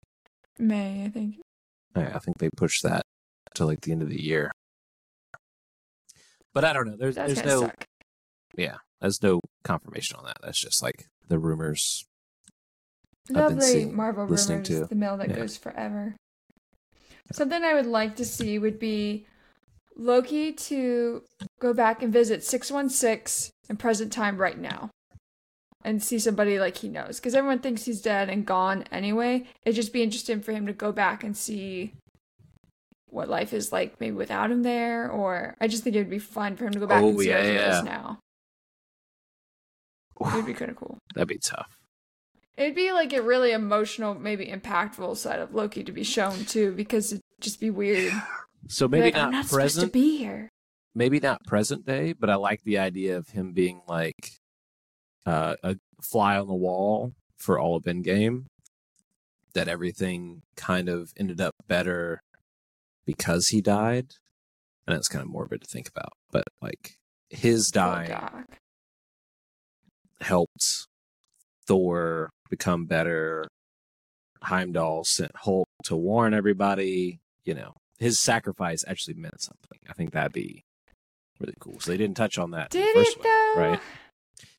[0.58, 1.34] May, I think.
[1.94, 3.02] I I think they pushed that
[3.56, 4.50] to like the end of the year.
[6.54, 6.96] But I don't know.
[6.96, 7.84] There's That's there's no suck.
[8.56, 10.38] yeah, there's no confirmation on that.
[10.42, 12.06] That's just like the rumors.
[13.28, 14.86] Lovely seeing- Marvel listening rumors, to.
[14.86, 15.36] the mail that Yeah.
[15.36, 16.16] goes forever.
[17.32, 19.26] Something I would like to see would be
[19.96, 21.22] Loki to
[21.60, 24.90] go back and visit 616 in present time right now
[25.84, 27.18] and see somebody like he knows.
[27.20, 29.44] Because everyone thinks he's dead and gone anyway.
[29.64, 31.92] It'd just be interesting for him to go back and see
[33.10, 35.10] what life is like maybe without him there.
[35.10, 37.18] Or I just think it would be fun for him to go back Oh, and
[37.20, 37.68] see yeah, what he yeah.
[37.70, 38.18] knows now.
[40.20, 40.98] It would be kind of cool.
[41.14, 41.77] That'd be tough.
[42.58, 46.72] It'd be like a really emotional, maybe impactful side of Loki to be shown too,
[46.72, 48.12] because it'd just be weird.
[48.70, 50.50] So maybe like, I'm not not supposed to be here.
[50.94, 54.32] maybe not present day, but I like the idea of him being like
[55.24, 58.46] uh, a fly on the wall for all of Endgame.
[59.54, 62.20] That everything kind of ended up better
[63.06, 64.16] because he died,
[64.86, 66.12] and it's kind of morbid to think about.
[66.30, 66.96] But like
[67.30, 68.58] his dying Doc.
[70.20, 70.88] helped
[71.68, 73.46] Thor become better,
[74.42, 77.20] Heimdall sent Hulk to warn everybody.
[77.44, 79.78] You know, his sacrifice actually meant something.
[79.88, 80.64] I think that'd be
[81.38, 81.78] really cool.
[81.78, 82.70] So they didn't touch on that.
[82.70, 83.54] Did it one, though?
[83.60, 83.80] Right.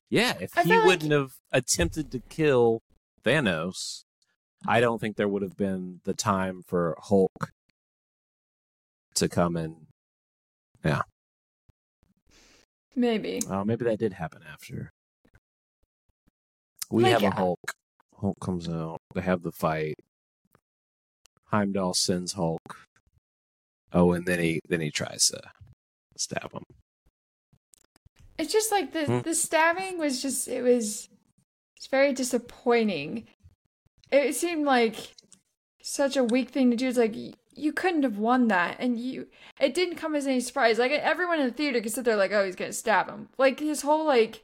[0.10, 2.82] Yeah, if I he wouldn't have attempted to kill
[3.24, 4.04] Thanos,
[4.68, 7.52] I don't think there would have been the time for Hulk
[9.16, 9.88] to come and
[10.84, 11.02] yeah.
[12.96, 13.42] Maybe.
[13.50, 14.92] Oh, maybe that did happen after.
[16.92, 17.60] We Like, have a Hulk.
[18.20, 18.98] Hulk comes out.
[19.14, 19.96] They have the fight.
[21.46, 22.78] Heimdall sends Hulk.
[23.92, 25.42] Oh, and then he then he tries to
[26.18, 26.64] stab him.
[28.38, 29.20] It's just like the Hmm.
[29.22, 31.10] the stabbing was just it was
[31.76, 33.28] it's very disappointing.
[34.12, 35.14] It seemed like
[35.82, 36.88] such a weak thing to do.
[36.88, 37.16] It's like
[37.56, 39.28] you couldn't have won that, and you
[39.60, 40.78] it didn't come as any surprise.
[40.80, 43.30] Like everyone in the theater could sit there like, oh, he's gonna stab him.
[43.38, 44.44] Like his whole like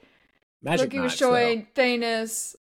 [0.65, 2.55] Magic Loki was knives, showing Thanos,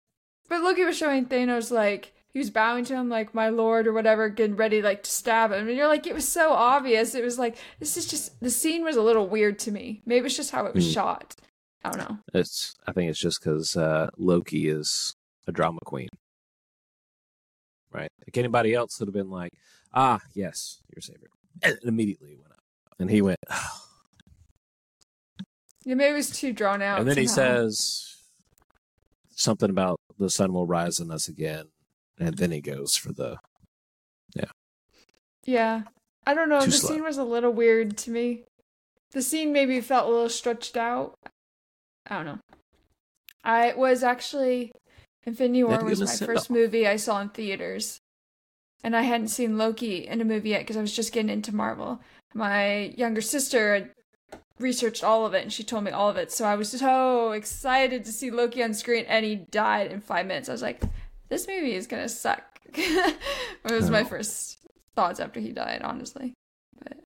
[0.50, 3.94] but Loki was showing Thanos like he was bowing to him like my lord or
[3.94, 7.14] whatever, getting ready like to stab him, and you're like, it was so obvious.
[7.16, 10.02] It was like this is just the scene was a little weird to me.
[10.06, 10.92] Maybe it's just how it was Hmm.
[10.92, 11.36] shot.
[11.84, 12.18] I don't know.
[12.34, 12.76] It's.
[12.88, 15.16] I think it's just because uh, Loki is
[15.48, 16.10] a drama queen,
[17.92, 18.10] right?
[18.28, 19.52] Like anybody else would have been like,
[19.94, 21.30] "Ah, yes, your savior,"
[21.64, 22.60] and it immediately went up,
[23.00, 23.40] and he went,
[25.84, 27.00] Yeah, maybe it was too drawn out.
[27.00, 28.16] and then he says
[29.36, 31.66] something about the sun will rise on us again,
[32.20, 33.38] and then he goes for the
[34.36, 34.52] Yeah.
[35.46, 35.82] Yeah,
[36.26, 36.60] I don't know.
[36.60, 36.90] Too the slow.
[36.90, 38.44] scene was a little weird to me.
[39.12, 41.16] The scene maybe felt a little stretched out.
[42.08, 42.40] I don't know.
[43.44, 44.72] I was actually
[45.26, 48.00] Infinity War was give him a my first movie I saw in theaters.
[48.84, 51.54] And I hadn't seen Loki in a movie yet because I was just getting into
[51.54, 52.02] Marvel.
[52.34, 53.94] My younger sister
[54.62, 56.32] researched all of it and she told me all of it.
[56.32, 60.26] So I was so excited to see Loki on screen and he died in five
[60.26, 60.50] minutes.
[60.50, 60.82] I was like,
[61.30, 62.44] this movie is gonna suck.
[62.74, 63.18] it
[63.64, 64.06] was my Oh.
[64.06, 64.60] first
[64.96, 66.34] thoughts after he died, honestly.
[66.82, 67.00] But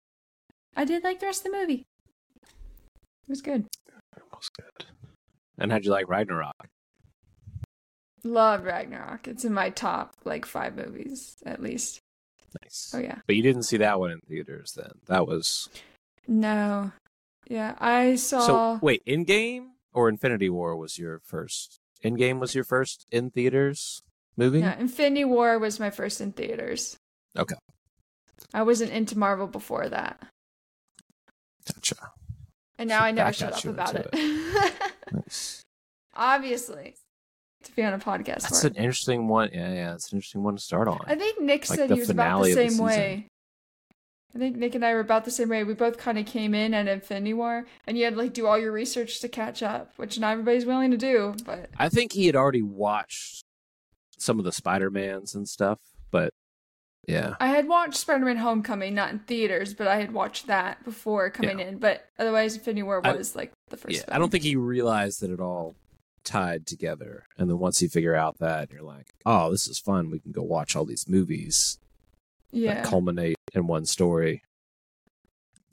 [0.75, 1.83] I did like the rest of the movie.
[2.43, 3.65] It was good.
[4.15, 4.87] It was good.
[5.57, 6.67] And how'd you like Ragnarok?
[8.23, 9.27] Love Ragnarok.
[9.27, 11.99] It's in my top like five movies at least.
[12.63, 12.91] Nice.
[12.95, 13.19] Oh yeah.
[13.27, 14.91] But you didn't see that one in theaters then.
[15.07, 15.69] That was
[16.27, 16.91] No.
[17.47, 18.79] Yeah, I saw so.
[18.81, 21.79] Wait, Endgame or Infinity War was your first?
[22.03, 24.01] Endgame was your first in theaters
[24.37, 24.59] movie.
[24.59, 26.97] Yeah, Infinity War was my first in theaters.
[27.37, 27.55] Okay.
[28.53, 30.21] I wasn't into Marvel before that.
[31.73, 31.95] Gotcha.
[32.77, 34.73] And now So I never shut up about into it.
[35.11, 35.61] Nice.
[36.15, 36.95] Obviously.
[37.63, 38.79] To be on a podcast That's an it.
[38.79, 39.49] interesting one.
[39.51, 40.99] Yeah, yeah, it's an interesting one to start on.
[41.07, 43.27] I think Nick Like said he was about the of the same way.
[44.35, 45.63] I think Nick and I were about the same way.
[45.63, 48.47] We both kind of came in at Infinity War, and you had to like do
[48.47, 51.35] all your research to catch up, which not everybody's willing to do.
[51.45, 53.43] But I think he had already watched
[54.17, 55.79] some of the Spider Mans and stuff,
[56.11, 56.31] but
[57.07, 61.29] yeah, I had watched Spider-Man: Homecoming, not in theaters, but I had watched that before
[61.29, 61.77] coming in.
[61.77, 63.95] But otherwise, Infinity War I- was like the first.
[63.95, 64.03] yeah.
[64.09, 65.75] I don't think he realized that it all
[66.23, 67.27] tied together.
[67.37, 70.09] And then once you figure out that, you're like, oh, this is fun.
[70.09, 71.77] We can go watch all these movies
[72.51, 74.43] Yeah, that culminate in one story.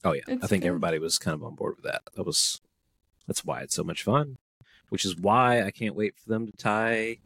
[0.04, 0.68] Oh yeah, I think good.
[0.68, 2.02] everybody was kind of on board with that.
[2.14, 2.60] That was
[3.26, 4.38] that's why it's so much fun.
[4.88, 7.18] Which is why I can't wait for them to tie.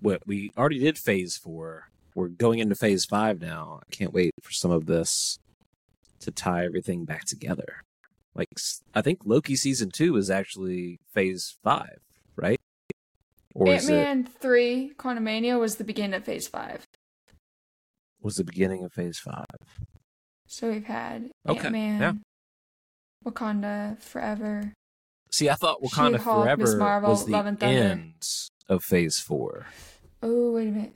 [0.00, 1.88] What we already did phase four.
[2.14, 3.80] We're going into phase five now.
[3.82, 5.38] I can't wait for some of this
[6.20, 7.82] to tie everything back together.
[8.34, 8.48] Like
[8.94, 11.98] I think Loki season two is actually phase five,
[12.36, 12.60] right?
[13.54, 16.86] Or Ant is it Man three, Quantumania was the beginning of Phase Five.
[18.22, 19.46] Was the beginning of phase five?
[20.46, 22.12] So we've had Okay, Ant Man, yeah.
[23.30, 24.72] Wakanda Forever.
[25.30, 27.78] See, I thought Wakanda She-Hulk, Forever Marvel, was the Love and Thunder.
[27.82, 28.14] end
[28.68, 29.66] of Phase Four.
[30.22, 30.94] Oh wait a minute,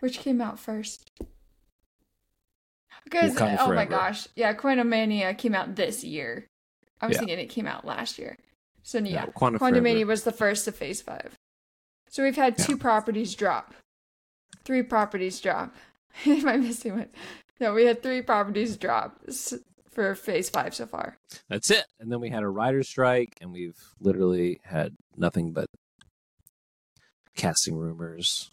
[0.00, 1.10] which came out first?
[3.04, 6.46] Because Wakanda oh my gosh, yeah, Quantumania came out this year.
[7.00, 7.18] I was Yeah.
[7.20, 8.36] thinking it came out last year.
[8.82, 11.34] So yeah, No, Wakanda Quantumania was the first of Phase Five.
[12.08, 13.74] So we've had two properties drop,
[14.64, 15.74] three properties drop.
[16.26, 17.08] Am I missing one?
[17.60, 19.18] No, we had three properties drop
[19.90, 21.16] for Phase Five so far.
[21.48, 21.84] That's it.
[22.00, 25.66] And then we had a writer's strike, and we've literally had nothing but
[27.36, 28.50] casting rumors,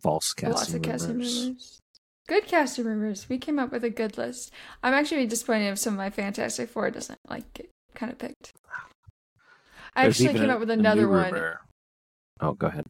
[0.00, 0.90] false casting Lots of rumors.
[0.90, 1.80] casting rumors.
[2.26, 3.28] Good casting rumors.
[3.28, 4.50] We came up with a good list.
[4.82, 8.52] I'm actually disappointed if some of my Fantastic Four doesn't like get kind of picked.
[9.94, 11.32] I There's actually came a- up with another one.
[11.32, 11.60] rumor.
[12.40, 12.86] Oh, go ahead.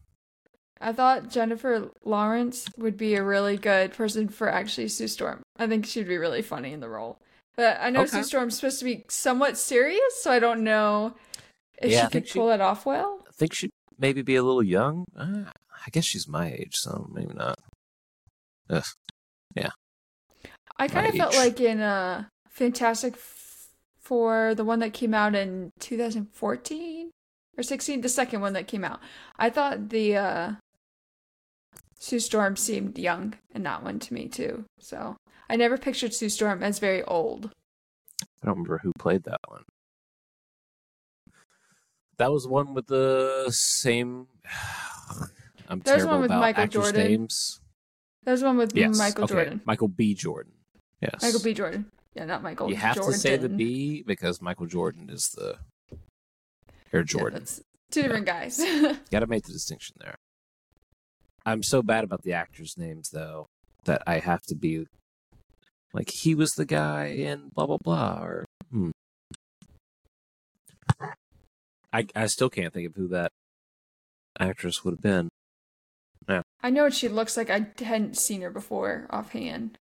[0.81, 5.41] I thought Jennifer Lawrence would be a really good person for actually Sue Storm.
[5.57, 7.17] I think she'd be really funny in the role.
[7.55, 8.09] But I know Okay.
[8.11, 11.15] Sue Storm's supposed to be somewhat serious, so I don't know
[11.81, 13.23] if Yeah, she could she- pull it off well.
[13.27, 15.05] I think she'd maybe be a little young.
[15.17, 15.45] Uh,
[15.85, 17.57] I guess she's my age, so maybe not.
[18.69, 18.83] Ugh.
[20.77, 25.33] I kind of felt like in uh Fantastic F- Four, the one that came out
[25.33, 27.11] in 2014
[27.57, 28.99] or 16, the second one that came out.
[29.39, 30.51] I thought the uh
[31.99, 34.65] Sue Storm seemed young in that one to me too.
[34.79, 35.15] So
[35.49, 37.51] I never pictured Sue Storm as very old.
[38.43, 39.63] I don't remember who played that one.
[42.17, 44.27] That was one with the same.
[45.67, 47.07] I'm There's terrible one with about Michael actors' Jordan.
[47.07, 47.59] names.
[48.25, 49.33] Was one with Yes, Michael okay.
[49.33, 49.61] Jordan.
[49.65, 50.13] Michael B.
[50.13, 50.53] Jordan.
[51.01, 51.21] Yes.
[51.21, 51.53] Michael B.
[51.53, 51.85] Jordan.
[52.15, 52.69] Yeah, not Michael.
[52.69, 53.13] You have Jordan.
[53.13, 55.57] to say the B because Michael Jordan is the
[56.93, 57.39] Air Yeah, Jordan.
[57.39, 58.57] that's two different guys.
[59.11, 60.15] Got to make the distinction there.
[61.45, 63.47] I'm so bad about the actors' names though
[63.85, 64.87] that I have to be
[65.93, 68.91] like he was the guy in blah blah blah or hmm.
[71.93, 73.31] I I still can't think of who that
[74.39, 75.29] actress would have been.
[76.27, 76.41] Yeah.
[76.61, 77.49] I know what she looks like.
[77.49, 79.77] I hadn't seen her before offhand.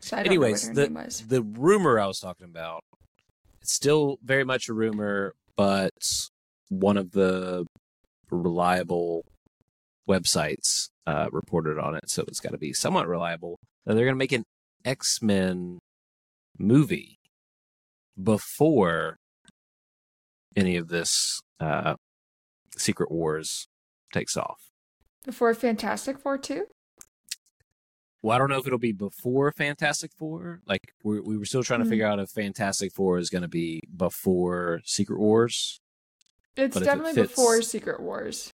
[0.00, 2.82] So Anyways, know what her name the the rumor I was talking about,
[3.60, 5.90] it's still very much a rumor, but
[6.68, 7.66] one of the
[8.30, 9.24] reliable
[10.10, 13.58] websites uh, reported on it, so it's got to be somewhat reliable.
[13.86, 14.44] That they're going to make an
[14.84, 15.78] X Men
[16.58, 17.18] movie
[18.22, 19.16] before
[20.56, 21.94] any of this uh,
[22.76, 23.68] Secret Wars
[24.12, 24.58] takes off.
[25.24, 26.64] Before Fantastic Four too?
[28.22, 30.60] Well, I don't know if it'll be before Fantastic Four.
[30.66, 31.90] Like we we were still trying to Mhm.
[31.90, 35.80] figure out if Fantastic Four is going to be before Secret Wars.
[36.56, 38.50] It's if it definitely fits- before Secret Wars.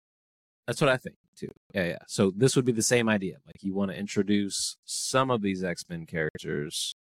[0.66, 1.52] That's what I think too.
[1.74, 1.98] Yeah, yeah.
[2.06, 3.36] So this would be the same idea.
[3.46, 6.94] Like you want to introduce some of these X Men characters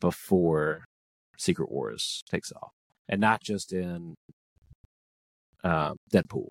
[0.00, 0.84] before
[1.38, 2.70] Secret Wars takes off,
[3.08, 4.14] and not just in
[5.64, 6.50] uh, Deadpool,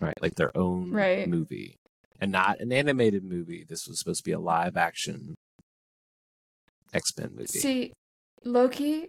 [0.00, 0.20] right?
[0.22, 1.28] Like their own Right.
[1.28, 1.76] movie,
[2.20, 3.64] and not an animated movie.
[3.68, 5.36] This was supposed to be a live action
[6.92, 7.46] X Men movie.
[7.46, 7.92] See,
[8.44, 9.08] Loki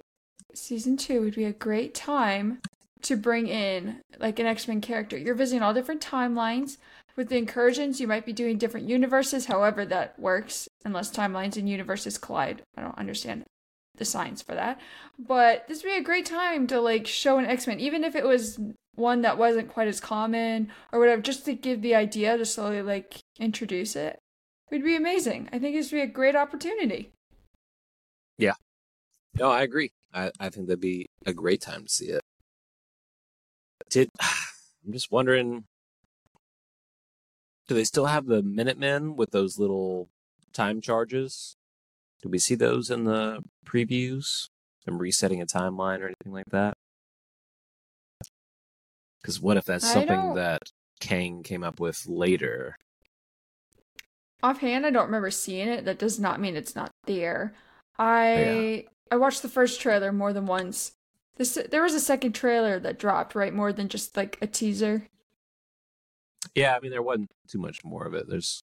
[0.53, 2.59] season two would be a great time
[3.03, 5.17] to bring in like an X Men character.
[5.17, 6.77] You're visiting all different timelines.
[7.15, 11.67] With the incursions, you might be doing different universes, however that works, unless timelines and
[11.67, 12.63] universes collide.
[12.77, 13.43] I don't understand
[13.97, 14.79] the science for that.
[15.19, 18.15] But this would be a great time to like show an X Men, even if
[18.15, 18.59] it was
[18.95, 22.81] one that wasn't quite as common or whatever, just to give the idea to slowly
[22.81, 24.19] like introduce it.
[24.69, 25.49] It would be amazing.
[25.51, 27.11] I think this would be a great opportunity.
[28.37, 28.53] Yeah.
[29.37, 29.91] No, I agree.
[30.13, 32.21] I, I think that'd be a great time to see it.
[33.91, 35.65] Did I'm just wondering,
[37.67, 40.09] do they still have the Minutemen with those little
[40.53, 41.55] time charges?
[42.23, 44.49] Do we see those in the previews?
[44.85, 46.73] Them resetting a timeline or anything like that?
[49.21, 50.61] Because what if that's I something don't- that
[50.99, 52.75] Kang came up with later?
[54.43, 55.85] Offhand, I don't remember seeing it.
[55.85, 57.53] That does not mean it's not there.
[57.99, 60.93] I I watched the first trailer more than once.
[61.41, 63.51] This there was a second trailer that dropped, right?
[63.51, 65.07] More than just like a teaser.
[66.53, 68.29] Yeah, I mean there wasn't too much more of it.
[68.29, 68.61] There's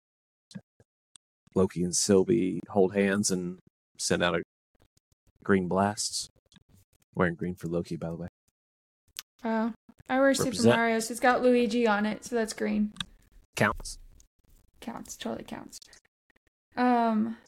[1.57, 3.59] Loki and Sylvie hold hands and
[3.99, 4.43] send out a
[5.43, 6.29] green blasts.
[7.17, 8.29] Wearing green for Loki, by the way.
[9.43, 9.73] Oh,
[10.09, 11.03] I wear Super Represent.
[11.03, 12.93] so It's got Luigi on it, so that's green.
[13.57, 13.99] Counts.
[14.81, 15.17] Counts.
[15.17, 15.81] Totally counts.
[16.77, 17.39] Um,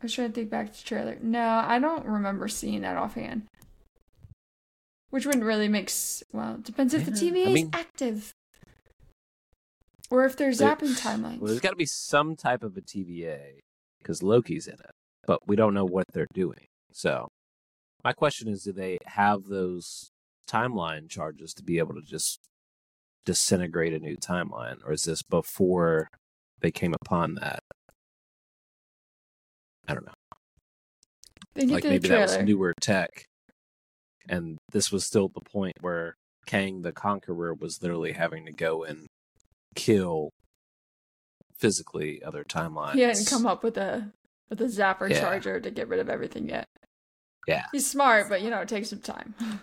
[0.00, 1.18] I was trying to think back to the trailer.
[1.20, 3.46] No, I don't remember seeing that offhand.
[5.10, 6.54] Which wouldn't really make s- well.
[6.56, 8.32] it Depends if the Yeah, TVA I is active,
[10.10, 11.40] or if they're zapping timelines.
[11.40, 13.60] Well, there's got to be some type of a TVA
[13.98, 14.90] because Loki's in it,
[15.26, 16.66] but we don't know what they're doing.
[16.92, 17.28] So,
[18.04, 20.10] my question is, do they have those
[20.48, 22.38] timeline charges to be able to just
[23.24, 26.08] disintegrate a new timeline, or is this before
[26.60, 27.60] they came upon that?
[29.88, 30.12] I don't know.
[31.56, 33.24] Get like maybe that was newer tech
[34.28, 36.14] and this was still the point where
[36.46, 39.06] kang the conqueror was literally having to go and
[39.74, 40.30] kill
[41.58, 44.12] physically other timelines He hadn't come up with a
[44.50, 45.20] with a zapper Yeah.
[45.20, 46.64] charger to get rid of everything yet.
[47.46, 47.64] Yeah.
[47.72, 49.34] He's smart, but you know, it takes some time.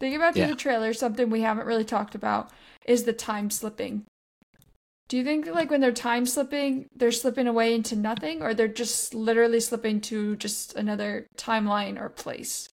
[0.00, 0.48] Thinking about through Yeah.
[0.50, 2.50] the trailer, something we haven't really talked about
[2.86, 4.04] is the time slipping.
[5.08, 8.68] Do you think like when they're time slipping, they're slipping away into nothing, or they're
[8.68, 12.68] just literally slipping to just another timeline or place?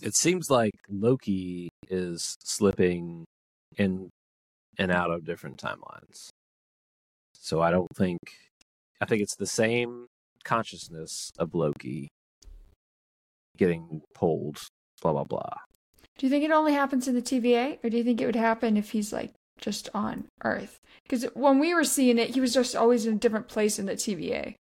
[0.00, 3.24] it seems like loki is slipping
[3.76, 4.08] in
[4.78, 6.28] and out of different timelines
[7.34, 8.18] so i don't think
[9.00, 10.06] i think it's the same
[10.44, 12.08] consciousness of loki
[13.58, 14.58] getting pulled
[15.02, 15.54] blah blah blah
[16.18, 18.36] Do you think it only happens in the TVA, or do you think it would
[18.36, 19.32] happen if he's like
[19.62, 20.78] just on Earth?
[21.04, 23.86] Because when we were seeing it, he was just always in a different place in
[23.86, 24.56] the TVA.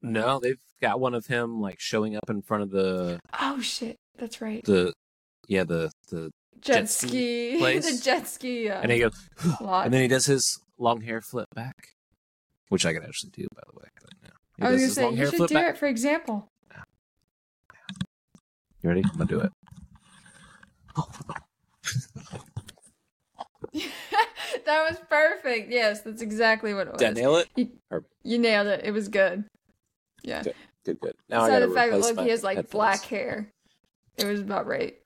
[0.00, 3.96] No, they've got one of him like showing up in front of the Oh shit,
[4.16, 4.64] that's right.
[4.64, 4.92] the
[5.48, 7.98] yeah the the jet, jet ski, ski place.
[7.98, 8.70] the jet ski.
[8.70, 9.28] Uh, and he goes
[9.60, 9.84] lot.
[9.86, 11.74] and then he does his long hair flip back,
[12.68, 13.88] which I could actually do by the way.
[14.00, 14.30] But no.
[14.56, 15.74] He I was gonna say you should do back.
[15.74, 16.48] it for example.
[18.80, 19.02] You ready?
[19.04, 19.52] I'm gonna do it.
[24.64, 25.70] that was perfect.
[25.70, 26.98] Yes, that's exactly what it was.
[27.00, 27.48] Did I nail it?
[27.56, 27.68] You,
[28.22, 28.82] you nailed it.
[28.84, 29.44] It was good.
[30.22, 30.42] Yeah.
[30.42, 30.54] Good.
[30.84, 31.14] Good, good.
[31.28, 32.72] Now I Besides the fact that Loki has like headphones.
[32.72, 33.52] black hair.
[34.16, 34.96] It was about right.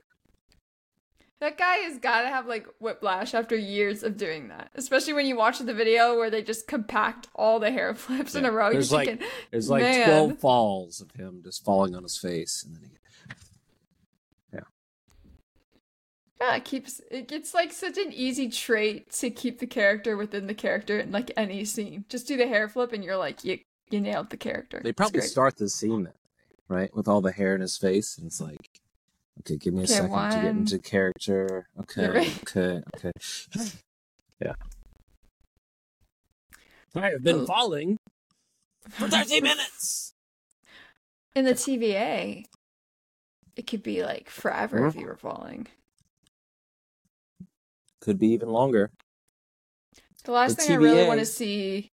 [1.41, 5.27] That guy has got to have like whiplash after years of doing that, especially when
[5.27, 8.71] you watch the video where they just compact all the hair flips in a row.
[8.71, 10.07] There's You're like- thinking, There's like Man.
[10.09, 12.97] 12 falls of him just falling on his face, and then he
[16.43, 20.49] yeah, it keeps it gets like such an easy trait to keep the character within
[20.49, 22.05] the character in like any scene.
[22.09, 24.81] Just do the hair flip, and you're like, you you nailed the character.
[24.83, 26.15] They probably start the scene that
[26.69, 26.97] way, right?
[26.97, 28.81] With all the hair in his face, and it's like,
[29.41, 31.69] okay, give me a Okay, second to get into character.
[31.81, 32.37] Okay, right.
[32.43, 33.13] okay, okay.
[34.41, 34.55] yeah.
[36.97, 37.47] I have been Oh.
[37.47, 37.99] falling
[38.89, 40.13] for 30 minutes.
[41.37, 42.45] in the TVA.
[43.55, 45.01] It could be like forever if Mhm.
[45.01, 45.69] you were falling.
[48.03, 48.91] Could be even longer.
[50.25, 51.89] The last The thing I really want to see.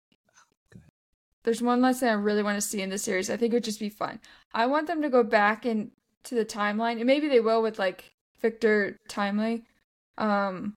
[1.45, 3.29] There's one last thing I really want to see in this series.
[3.29, 4.19] I think it would just be fun.
[4.55, 5.91] I want them to go back into
[6.31, 9.65] the timeline, and maybe they will with like Victor Timely.
[10.17, 10.75] Um,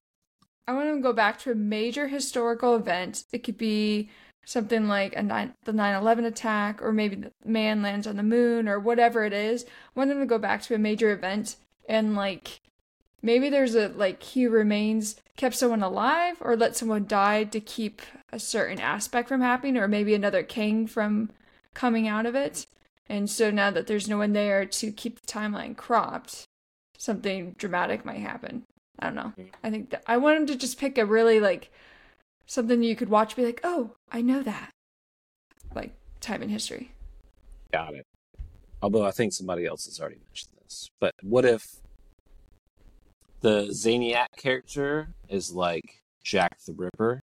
[0.67, 3.23] I want them to go back to a major historical event.
[3.31, 4.09] It could be
[4.45, 8.67] something like a nine, the 9/11 attack, or maybe the man lands on the moon,
[8.67, 9.63] or whatever it is.
[9.63, 11.55] I want them to go back to a major event
[11.87, 12.59] and like
[13.21, 18.01] maybe there's a like he remains kept someone alive or let someone die to keep
[18.31, 21.29] a certain aspect from happening or maybe another king from
[21.73, 22.65] coming out of it
[23.07, 26.45] and so now that there's no one there to keep the timeline cropped
[26.97, 28.63] something dramatic might happen
[28.99, 29.47] i don't know mm-hmm.
[29.63, 31.71] i think that i want him to just pick a really like
[32.45, 34.69] something you could watch be like oh i know that
[35.73, 36.91] like time in history
[37.71, 38.05] Got it.
[38.81, 40.89] Although I think somebody else has already mentioned this.
[40.99, 41.80] But what if
[43.41, 47.21] the Zaniac character is like Jack the Ripper?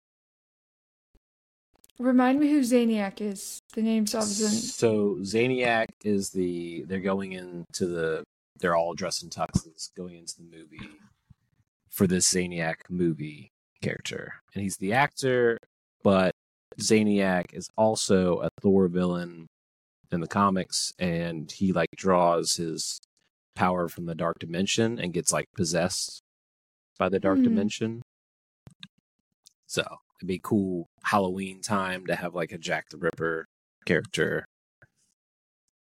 [1.99, 7.87] remind me who zaniac is the name's obviously So Zaniac is the they're going into
[7.87, 8.23] the
[8.59, 10.89] they're all dressed in tuxes going into the movie
[11.89, 13.51] for this Zaniac movie
[13.81, 14.33] character.
[14.53, 15.57] And he's the actor,
[16.03, 16.31] but
[16.79, 19.47] Zaniac is also a Thor villain
[20.11, 22.99] in the comics and he like draws his
[23.55, 26.21] power from the dark dimension and gets like possessed
[26.99, 27.43] by the dark Hmm.
[27.45, 28.01] dimension.
[29.67, 29.81] So
[30.19, 33.45] it'd be cool Halloween time to have like a Jack the Ripper
[33.85, 34.45] character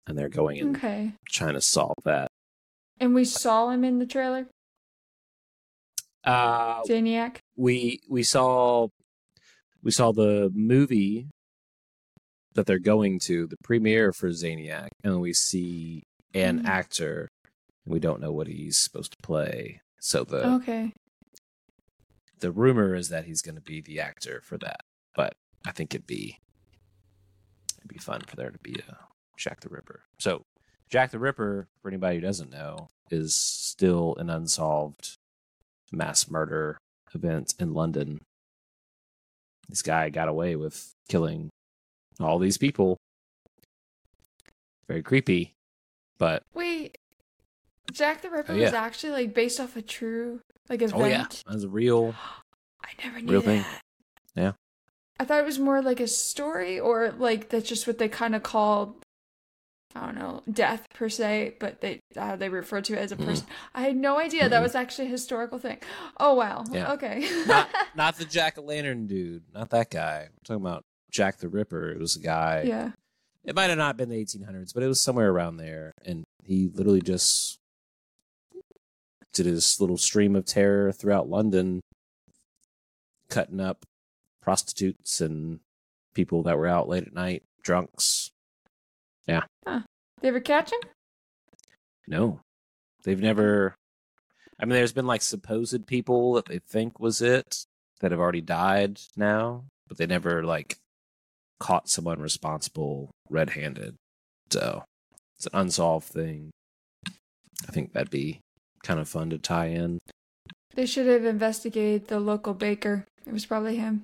[0.06, 2.28] and they're going and okay trying to solve that.
[2.98, 4.46] and we saw him in the trailer
[6.24, 8.88] Uh zaniac we we saw
[9.82, 11.26] we saw the movie
[12.54, 16.02] that they're going to, the premiere for Zaniac, and we see
[16.34, 16.66] an Mm.
[16.66, 17.28] actor
[17.84, 19.80] and we don't know what he's supposed to play.
[20.00, 20.92] So the okay
[22.40, 24.80] the rumor is that he's gonna be the actor for that.
[25.14, 25.34] But
[25.66, 26.38] I think it'd be
[27.78, 28.96] it'd be fun for there to be a
[29.36, 30.02] Jack the Ripper.
[30.18, 30.42] So
[30.90, 35.16] Jack the Ripper, for anybody who doesn't know, is still an unsolved
[35.92, 36.78] mass murder
[37.14, 38.20] event in London.
[39.68, 41.50] This guy got away with killing
[42.18, 42.96] all these people.
[44.88, 45.54] Very creepy,
[46.18, 46.98] but Wait,
[47.92, 48.64] Jack the Ripper Oh, yeah.
[48.66, 51.00] was actually like based off a true like event.
[51.02, 52.14] oh yeah, that's a real.
[52.82, 53.60] I never knew Real thing.
[53.62, 53.80] that.
[54.34, 54.52] Yeah.
[55.18, 58.34] I thought it was more like a story, or like that's just what they kind
[58.34, 58.94] of called.
[59.94, 63.16] I don't know, death per se, but they how they refer to it as a
[63.16, 63.24] Mhm.
[63.26, 63.46] person.
[63.74, 64.62] I had no idea that Mhm.
[64.62, 65.78] was actually a historical thing.
[66.18, 66.62] Oh wow.
[66.70, 66.92] Yeah.
[66.92, 67.28] Okay.
[67.46, 70.28] not not the Jack o' Lantern dude, not that guy.
[70.30, 71.90] We're talking about Jack the Ripper.
[71.90, 72.62] It was a guy.
[72.66, 72.92] yeah.
[73.42, 76.68] It might have not been the 1800s, but it was somewhere around there, and he
[76.72, 77.58] literally just
[79.32, 81.80] did his little stream of terror throughout London,
[83.28, 83.84] cutting up
[84.42, 85.60] prostitutes and
[86.14, 88.30] people that were out late at night, drunks.
[89.26, 89.42] Yeah.
[89.66, 90.80] They ever catch him?
[92.08, 92.40] No,
[93.04, 93.74] they've never.
[94.58, 97.64] I mean, there's been like supposed people that they think was it
[98.00, 100.76] that have already died now, but they never like
[101.60, 103.94] caught someone responsible red-handed.
[104.50, 104.84] So
[105.36, 106.50] it's an unsolved thing.
[107.06, 108.40] I think that'd be
[108.82, 109.98] kind of fun to tie in.
[110.74, 113.04] They should have investigated the local baker.
[113.26, 114.02] It was probably him.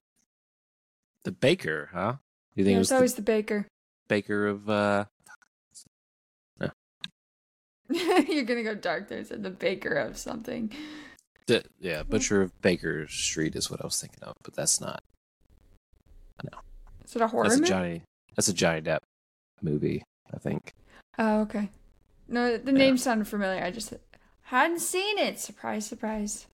[1.25, 2.15] The baker, huh?
[2.55, 3.67] You think Yeah, it it's was always the the baker.
[4.09, 5.05] baker of uh
[7.89, 9.25] You're gonna go dark there.
[9.25, 10.73] Said the baker of something.
[11.47, 15.01] the, yeah, Butcher of Baker Street is what I was thinking of, but that's not.
[16.43, 16.59] No.
[17.05, 17.69] Is it a horror That's a movie?
[17.69, 18.03] Johnny
[18.35, 18.99] that's a Johnny Depp
[19.63, 20.03] movie,
[20.35, 20.73] I think.
[21.19, 21.71] Oh, okay.
[22.29, 22.79] No, the Yeah.
[22.79, 23.63] name sounded familiar.
[23.63, 23.95] I just
[24.47, 25.39] hadn't seen it.
[25.39, 26.47] Surprise, surprise.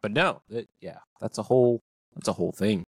[0.00, 1.80] But no, it, yeah, that's a whole
[2.14, 2.82] that's a whole thing.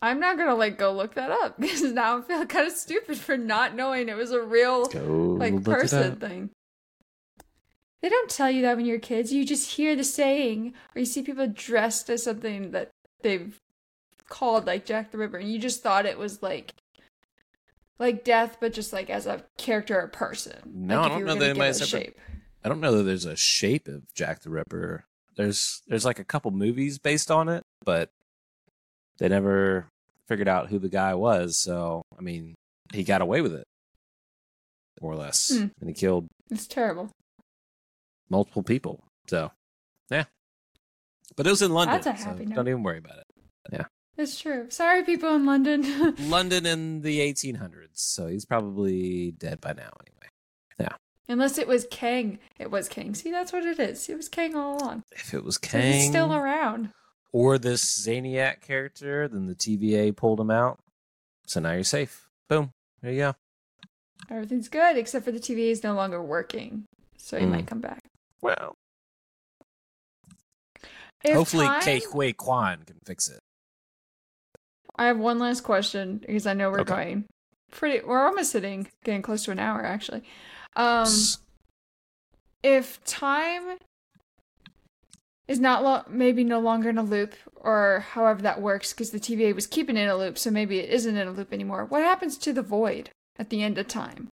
[0.00, 3.18] I'm not gonna like go look that up because now I feel kind of stupid
[3.18, 6.50] for not knowing it was a real Go like person thing.
[8.00, 9.32] They don't tell you that when you're kids.
[9.32, 12.90] You just hear the saying, or you see people dressed as something that
[13.22, 13.56] they've
[14.28, 16.72] called like Jack the Ripper, and you just thought it was like
[17.98, 20.58] like death, but just like as a character or person.
[20.64, 22.18] No, like I don't know that anybody's ever- shape.
[22.64, 25.04] I don't know that there's a shape of Jack the Ripper.
[25.36, 28.10] There's there's like a couple movies based on it, but
[29.18, 29.88] they never
[30.28, 31.56] figured out who the guy was.
[31.56, 32.54] So I mean,
[32.92, 33.66] he got away with it,
[35.00, 35.66] more or less, Hmm.
[35.80, 37.10] and he killed It's terrible.
[38.30, 39.02] multiple people.
[39.28, 39.50] So
[40.10, 40.24] yeah,
[41.36, 42.00] but it was in London.
[42.02, 42.54] That's a so note.
[42.54, 43.26] Don't even worry about it.
[43.72, 43.84] Yeah.
[44.18, 44.66] It's true.
[44.68, 46.14] Sorry, people in London.
[46.28, 50.90] London in the 1800s, so he's probably dead by now anyway.
[51.32, 52.38] Unless it was Kang.
[52.58, 53.14] It was Kang.
[53.14, 54.06] See, that's what it is.
[54.10, 55.02] It was Kang all along.
[55.12, 56.90] If it was So he's Kang still around.
[57.32, 60.78] or this Zaniac character, then the TVA pulled him out.
[61.46, 62.28] So now you're safe.
[62.50, 62.70] Boom.
[63.00, 63.34] There you go.
[64.30, 66.84] Everything's good except for the TVA is no longer working,
[67.16, 67.52] so he Hmm.
[67.52, 68.04] might come back.
[68.42, 68.74] Well,
[71.24, 73.40] If hopefully time- Ke Huy Quan can fix it.
[74.96, 76.94] I have one last question because I know we're Okay.
[76.94, 77.24] going
[77.70, 78.04] pretty.
[78.04, 80.22] We're almost sitting, getting close to an hour actually.
[80.76, 81.08] Um,
[82.62, 83.78] if time
[85.48, 89.20] is not lo- maybe no longer in a loop, or however that works, because the
[89.20, 91.84] TVA was keeping it in a loop, so maybe it isn't in a loop anymore.
[91.84, 94.28] What happens to the void at the end of time?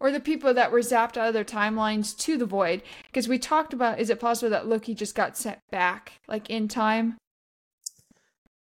[0.00, 2.82] Or the people that were zapped out of their timelines to the void?
[3.06, 6.68] Because we talked about, is it possible that Loki just got sent back, like in
[6.68, 7.16] time?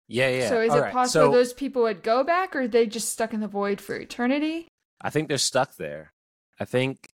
[0.09, 0.49] yeah, yeah.
[0.49, 2.87] So is All it right, possible so those people would go back, or are they
[2.87, 4.69] just stuck in the void for eternity?
[5.01, 6.13] I think they're stuck there.
[6.61, 7.09] I think.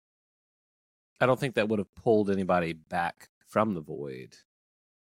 [1.20, 4.36] I don't think that would have pulled anybody back from the void.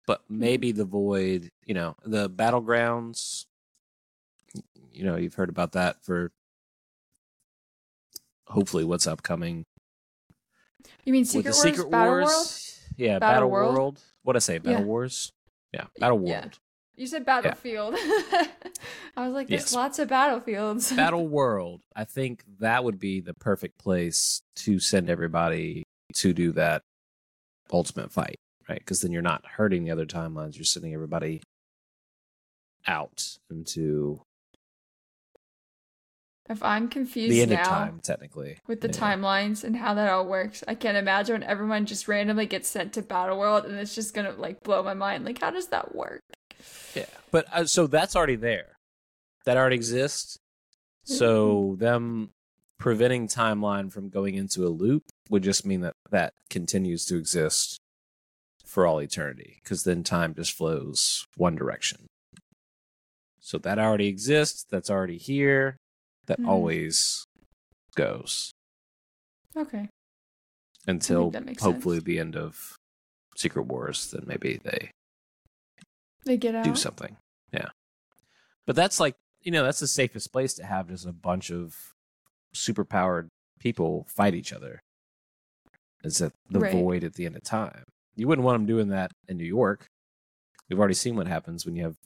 [0.06, 0.38] But Hmm.
[0.38, 3.46] maybe the void, you know, the battlegrounds.
[4.92, 6.32] You know, you've heard about that for
[8.46, 9.66] hopefully what's upcoming
[11.04, 12.24] You mean Secret Wars, Secret Battle Wars.
[12.26, 12.96] World?
[12.96, 13.74] Yeah, Battle Battle, World?
[13.74, 14.00] World.
[14.22, 14.58] What I say?
[14.58, 14.86] Battle Yeah.
[14.86, 15.32] Wars.
[15.72, 16.40] Yeah, Battle Yeah.
[16.98, 17.94] You said Battlefield.
[19.16, 19.72] I was like, there's Yes.
[19.72, 20.90] lots of battlefields.
[20.96, 21.80] Battle World.
[21.94, 25.84] I think that would be the perfect place to send everybody
[26.14, 26.82] to do that
[27.72, 28.34] ultimate fight,
[28.68, 28.80] right?
[28.80, 30.56] Because then you're not hurting the other timelines.
[30.56, 31.40] You're sending everybody
[32.86, 34.20] out into
[36.50, 38.56] if I'm confused the end now of time, technically.
[38.66, 38.94] with the Yeah.
[38.94, 42.94] timelines and how that all works, I can't imagine when everyone just randomly gets sent
[42.94, 45.24] to Battle World, and it's just gonna like blow my mind.
[45.26, 46.22] Like, how does that work?
[46.94, 48.76] Yeah, but uh, so that's already there.
[49.44, 50.36] That already exists.
[51.04, 52.30] So them
[52.78, 57.78] preventing timeline from going into a loop would just mean that that continues to exist
[58.66, 62.06] for all eternity because then time just flows one direction.
[63.40, 64.66] So that already exists.
[64.70, 65.76] That's already here.
[66.26, 66.48] That Mhm.
[66.48, 67.24] always
[67.94, 68.50] goes
[69.56, 69.88] Okay.
[70.86, 72.04] until hopefully sense.
[72.04, 72.76] the end of
[73.34, 74.10] Secret Wars.
[74.10, 74.90] Then maybe they
[76.28, 76.64] They get out.
[76.64, 77.16] do something.
[77.52, 77.68] Yeah.
[78.66, 81.74] But that's like, you know, that's the safest place to have just a bunch of
[82.54, 84.82] superpowered people fight each other.
[86.04, 86.72] Is at the Right.
[86.72, 87.82] void at the end of time.
[88.14, 89.88] You wouldn't want them doing that in New York.
[90.68, 91.96] We've already seen what happens when you have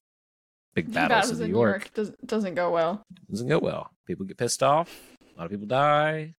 [0.75, 1.93] big battles, in New York.
[1.93, 3.03] does, doesn't go well.
[3.29, 3.91] doesn't go well.
[4.07, 5.16] People get pissed off.
[5.35, 6.35] A lot of people die.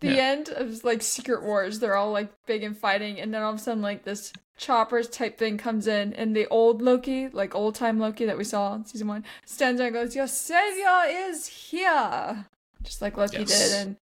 [0.00, 0.22] The Yeah.
[0.32, 3.58] end of like Secret Wars, they're all like big and fighting, and then all of
[3.58, 7.74] a sudden like this choppers type thing comes in, and the old Loki, like old
[7.74, 11.46] time Loki that we saw in season one, stands there and goes, "Your savior is
[11.46, 12.46] here,"
[12.82, 13.48] just like Loki Yes.
[13.48, 13.96] did in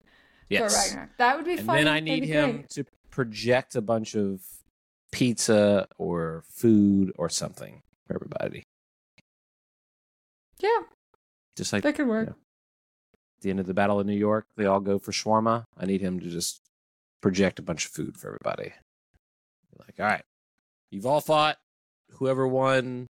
[0.59, 1.09] Thor Ragnarok.
[1.17, 1.75] That would be And fun.
[1.77, 2.69] then I need him great.
[2.71, 4.41] to project a bunch of
[5.11, 8.63] pizza or food or something for everybody.
[10.59, 10.83] Yeah,
[11.55, 12.29] Just like that could work.
[12.29, 12.35] At
[13.41, 15.65] the end of the Battle of New York, they all go for shawarma.
[15.75, 16.61] I need him to just
[17.21, 18.73] project a bunch of food for everybody.
[19.79, 20.23] Like, all right,
[20.91, 21.57] you've all fought.
[22.17, 23.07] Whoever won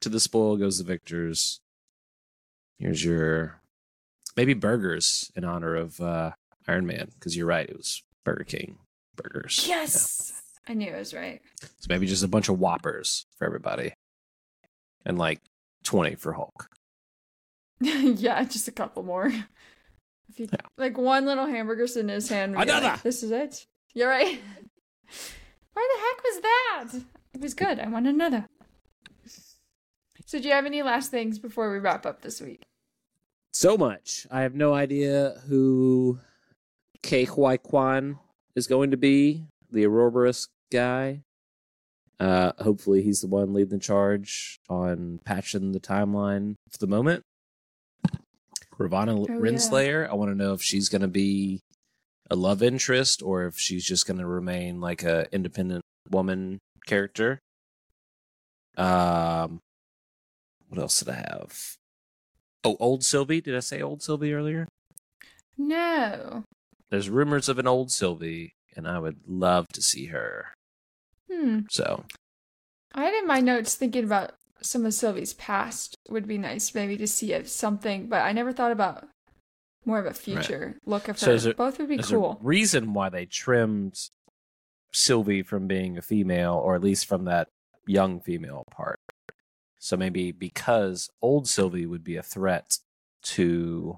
[0.00, 1.60] to the spoil goes the victors.
[2.78, 3.60] Here's your
[4.36, 6.30] maybe burgers in honor of uh,
[6.66, 8.78] Iron Man, because you're right, it was Burger King
[9.16, 9.66] burgers.
[9.68, 10.32] Yes,
[10.68, 11.42] I knew it was right.
[11.60, 13.92] So maybe just a bunch of Whoppers for everybody,
[15.04, 15.40] and like
[15.82, 16.68] twenty for Hulk.
[17.80, 19.26] yeah, just a couple more.
[20.28, 20.60] If you, Yeah.
[20.76, 22.54] Like one little hamburger's in his hand.
[22.54, 23.00] and you're like, Another!
[23.02, 23.66] this is it.
[23.94, 24.38] You're right.
[25.78, 27.06] Why the heck was that?
[27.34, 27.78] It was good.
[27.78, 28.48] I want another.
[30.26, 32.64] So, do you have any last things before we wrap up this week?
[33.52, 34.26] So much.
[34.28, 36.18] I have no idea who
[37.04, 38.18] Ke Huy Quan
[38.56, 41.22] is going to be, the Ouroboros guy.
[42.18, 47.22] Uh, hopefully, he's the one leading the charge on patching the timeline for the moment.
[48.80, 49.36] Ravonna Oh, yeah.
[49.36, 51.62] Renslayer, I want to know if she's going to be
[52.30, 57.38] a love interest or if she's just going to remain like a independent woman character.
[58.76, 59.60] Um,
[60.68, 61.76] what else did I have?
[62.64, 63.40] Oh, old Sylvie.
[63.40, 64.68] Did I say old Sylvie earlier?
[65.56, 66.44] No.
[66.90, 70.46] There's rumors of an old Sylvie, and I would love to see her.
[71.30, 71.60] Hmm.
[71.70, 72.04] So
[72.94, 76.96] I had in my notes thinking about some of Sylvie's past would be nice, maybe
[76.96, 79.08] to see if something, but I never thought about
[79.88, 81.26] more of a future look of her.
[81.26, 82.38] So is there- Both would be cool.
[82.40, 83.98] a reason why they trimmed
[84.92, 87.48] Sylvie from being a female, or at least from that
[87.86, 89.00] young female part.
[89.78, 92.78] So maybe because old Sylvie would be a threat
[93.22, 93.96] to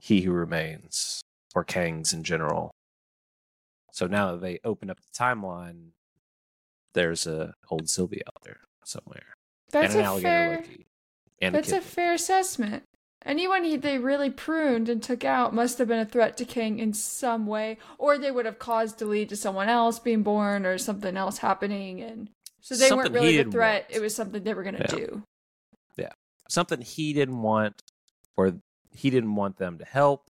[0.00, 1.20] He Who Remains
[1.54, 2.70] or Kangs in general.
[3.92, 5.90] So now that they open up the timeline,
[6.94, 9.34] there's a old Sylvie out there somewhere,
[9.72, 10.56] That's and an a alligator fair.
[10.56, 10.86] Loki,
[11.42, 11.82] and That's a kid.
[11.82, 12.84] fair assessment.
[13.28, 16.78] Anyone he, they really pruned and took out must have been a threat to King
[16.78, 20.64] in some way, or they would have caused to lead to someone else being born
[20.64, 22.30] or something else happening, and
[22.62, 23.84] so they weren't really he the threat.
[23.90, 23.96] want.
[23.96, 24.96] It was something they were going to Yeah.
[25.06, 25.22] do.
[25.98, 26.12] Yeah.
[26.48, 27.82] Something he didn't want,
[28.34, 28.54] or
[28.96, 30.24] he didn't want them to help.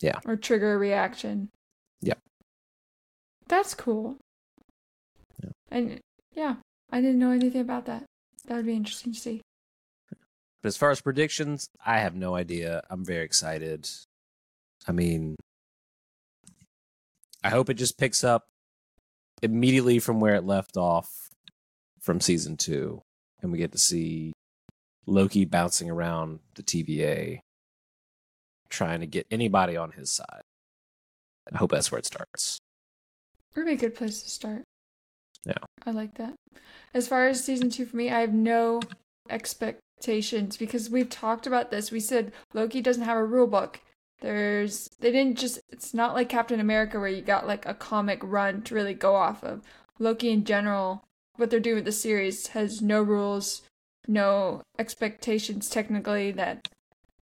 [0.00, 0.18] Yeah.
[0.26, 1.50] Or trigger a reaction.
[2.00, 2.18] Yep.
[3.46, 4.16] That's cool.
[5.40, 5.50] Yeah.
[5.70, 6.00] And
[6.32, 6.56] yeah,
[6.90, 8.04] I didn't know anything about that.
[8.46, 9.42] That would be interesting to see.
[10.64, 12.82] But as far as predictions, I have no idea.
[12.88, 13.86] I'm very excited.
[14.88, 15.36] I mean,
[17.44, 18.46] I hope it just picks up
[19.42, 21.28] immediately from where it left off
[22.00, 23.02] from season two,
[23.42, 24.32] and we get to see
[25.04, 27.40] Loki bouncing around the TVA,
[28.70, 30.44] trying to get anybody on his side.
[31.52, 32.56] I hope that's where it starts.
[33.54, 34.62] Would be a good place to start.
[35.44, 35.58] Yeah.
[35.84, 36.36] I like that.
[36.94, 38.80] As far as season two for me, I have no
[39.96, 41.90] expectations because we've talked about this.
[41.90, 43.80] We said Loki doesn't have a rule book.
[44.20, 48.20] There's they didn't just it's not like Captain America where you got like a comic
[48.22, 49.62] run to really go off of.
[49.98, 51.04] Loki in general,
[51.36, 53.62] what they're doing with the series has no rules,
[54.06, 56.68] no expectations technically that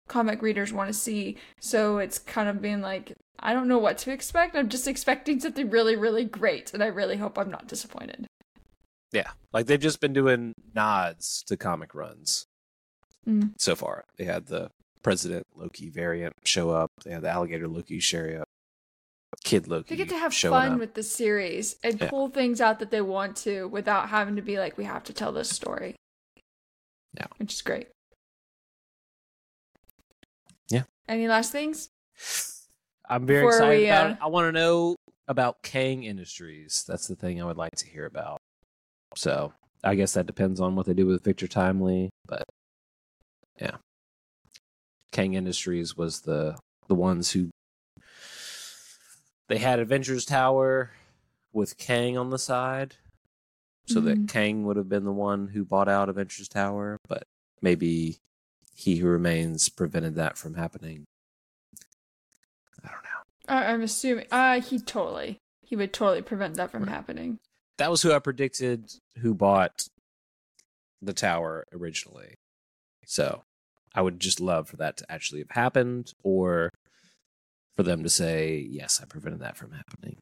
[0.08, 1.36] comic readers want to see.
[1.60, 4.56] So it's kind of being like, I don't know what to expect.
[4.56, 8.26] I'm just expecting something really, really great, and I really hope I'm not disappointed.
[9.12, 12.46] Yeah, like they've just been doing nods to comic runs
[13.28, 13.52] Mm.
[13.58, 14.04] so far.
[14.16, 14.70] They had the
[15.02, 16.90] President Loki variant show up.
[17.04, 18.48] They had the Alligator Loki show up.
[19.44, 19.90] Kid Loki.
[19.90, 20.78] They get to have fun up.
[20.78, 22.10] with the series and Yeah.
[22.10, 25.12] pull things out that they want to without having to be like, we have to
[25.12, 25.96] tell this story.
[27.14, 27.26] Yeah.
[27.38, 27.88] Which is great.
[30.68, 30.84] Yeah.
[31.08, 31.88] Any last things?
[33.08, 34.18] I'm very Before excited we, about uh, it.
[34.22, 34.96] I want to know
[35.28, 36.84] about Kang Industries.
[36.86, 38.38] That's the thing I would like to hear about.
[39.16, 39.52] So
[39.84, 42.44] I guess that depends on what they do with Victor Timely, but
[43.61, 43.76] yeah,
[45.12, 46.57] Kang Industries was the
[46.88, 47.50] the ones who
[49.48, 50.90] they had Avengers Tower
[51.53, 52.96] with Kang on the side,
[53.86, 54.28] so that Mhm.
[54.28, 57.24] Kang would have been the one who bought out Avengers Tower, but
[57.61, 58.18] maybe
[58.74, 61.05] He Who Remains prevented that from happening.
[62.82, 63.55] I don't know.
[63.55, 64.26] I- I'm assuming.
[64.30, 65.38] Uh, he totally.
[65.62, 66.92] He would totally prevent that from Right.
[66.92, 67.38] happening.
[67.78, 69.88] that was who I predicted who bought
[71.00, 72.34] the tower originally.
[73.07, 73.42] So
[73.94, 76.70] I would just love for that to actually have happened or
[77.74, 80.16] for them to say, yes, I prevented that from happening.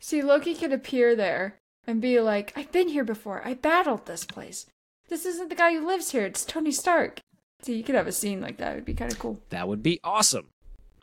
[0.00, 3.42] See, Loki could appear there and be like, I've been here before.
[3.44, 4.66] I battled this place.
[5.08, 6.24] This isn't the guy who lives here.
[6.24, 7.20] It's Tony Stark.
[7.62, 8.72] See, you could have a scene like that.
[8.72, 9.40] It'd be kind of cool.
[9.50, 10.48] That would be awesome.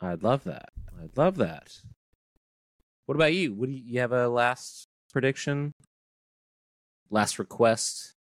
[0.00, 0.70] I'd love that.
[1.00, 1.80] I'd love that.
[3.06, 3.52] What about you?
[3.52, 5.72] What do you, you have a last prediction?
[7.10, 8.12] Last request?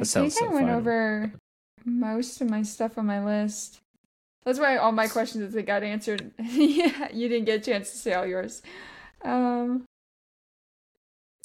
[0.00, 0.78] I think so I went final.
[0.78, 1.32] over
[1.84, 3.80] most of my stuff on my list.
[4.44, 6.32] That's why all my questions that got answered.
[6.38, 8.62] yeah, you didn't get a chance to say all yours.
[9.22, 9.84] Um,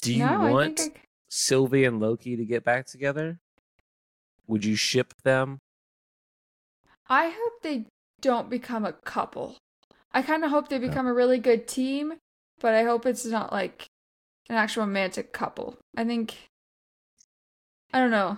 [0.02, 0.88] Do you no, want I I,
[1.28, 3.38] Sylvie and Loki to get back together?
[4.46, 5.58] Would you ship them?
[7.08, 7.86] I hope they
[8.20, 9.56] don't become a couple.
[10.12, 12.14] I kind of hope they become a really good team,
[12.60, 13.86] but I hope it's not like
[14.48, 15.76] an actual romantic couple.
[15.96, 16.34] I think
[17.96, 18.36] I don't know.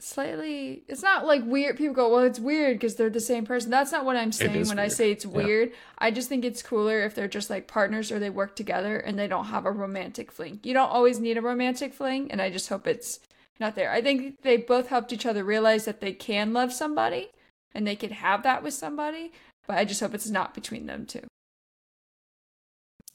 [0.00, 1.76] Slightly, it's not like weird.
[1.78, 3.70] People go, well, it's weird because they're the same person.
[3.70, 5.30] That's not what I'm saying when I say it's Yeah.
[5.30, 5.72] weird.
[5.98, 9.16] I just think it's cooler if they're just like partners or they work together and
[9.16, 10.58] they don't have a romantic fling.
[10.64, 13.20] You don't always need a romantic fling, and I just hope it's
[13.60, 13.92] not there.
[13.92, 17.28] I think they both helped each other realize that they can love somebody
[17.72, 19.30] and they can have that with somebody,
[19.68, 21.22] but I just hope it's not between them two,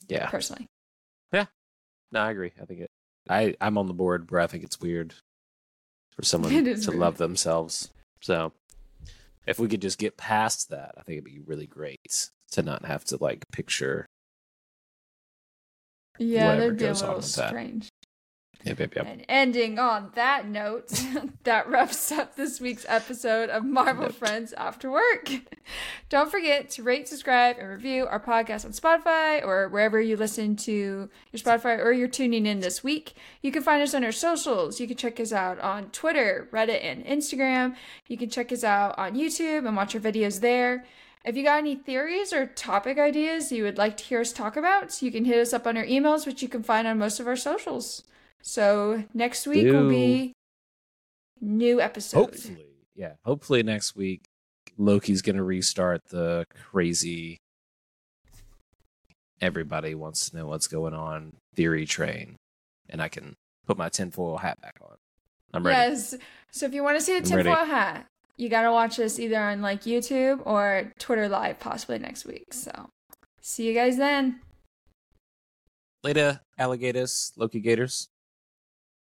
[0.08, 0.30] Yeah.
[0.30, 0.66] personally.
[1.30, 1.44] Yeah.
[2.10, 2.52] No, I agree.
[2.58, 2.90] I think it.
[3.28, 5.14] I I'm on the board where I think it's weird
[6.14, 6.94] for someone to weird.
[6.94, 7.90] love themselves.
[8.20, 8.52] So
[9.46, 12.84] if we could just get past that, I think it'd be really great to not
[12.84, 14.06] have to like picture.
[16.18, 17.88] Yeah, Whatever that'd be a little strange.
[18.64, 19.06] Yep, yep, yep.
[19.06, 20.88] And ending on that note,
[21.44, 24.14] that wraps up this week's episode of Marvel Note.
[24.14, 25.30] Friends After Work.
[26.08, 30.54] Don't forget to rate, subscribe, and review our podcast on Spotify or wherever you listen
[30.56, 33.14] to your Spotify or you're tuning in this week.
[33.40, 34.78] You can find us on our socials.
[34.78, 37.74] You can check us out on Twitter, Reddit, and Instagram.
[38.06, 40.84] You can check us out on YouTube and watch our videos there.
[41.24, 44.56] If you got any theories or topic ideas you would like to hear us talk
[44.56, 47.20] about, you can hit us up on our emails, which you can find on most
[47.20, 48.02] of our socials.
[48.42, 50.34] So next week will be
[51.40, 52.18] new episode.
[52.18, 53.14] Hopefully, yeah.
[53.24, 54.24] Hopefully next week
[54.76, 57.38] Loki's gonna restart the crazy.
[59.40, 62.36] Everybody wants to know what's going on theory train,
[62.88, 63.34] and I can
[63.66, 64.96] put my tinfoil hat back on.
[65.54, 65.92] I'm ready.
[65.92, 66.14] Yes.
[66.50, 69.62] So if you want to see the tinfoil hat, you gotta watch this either on
[69.62, 72.52] like YouTube or Twitter Live, possibly next week.
[72.52, 72.90] So
[73.40, 74.40] see you guys then.
[76.02, 78.08] Later, alligators, Loki gators.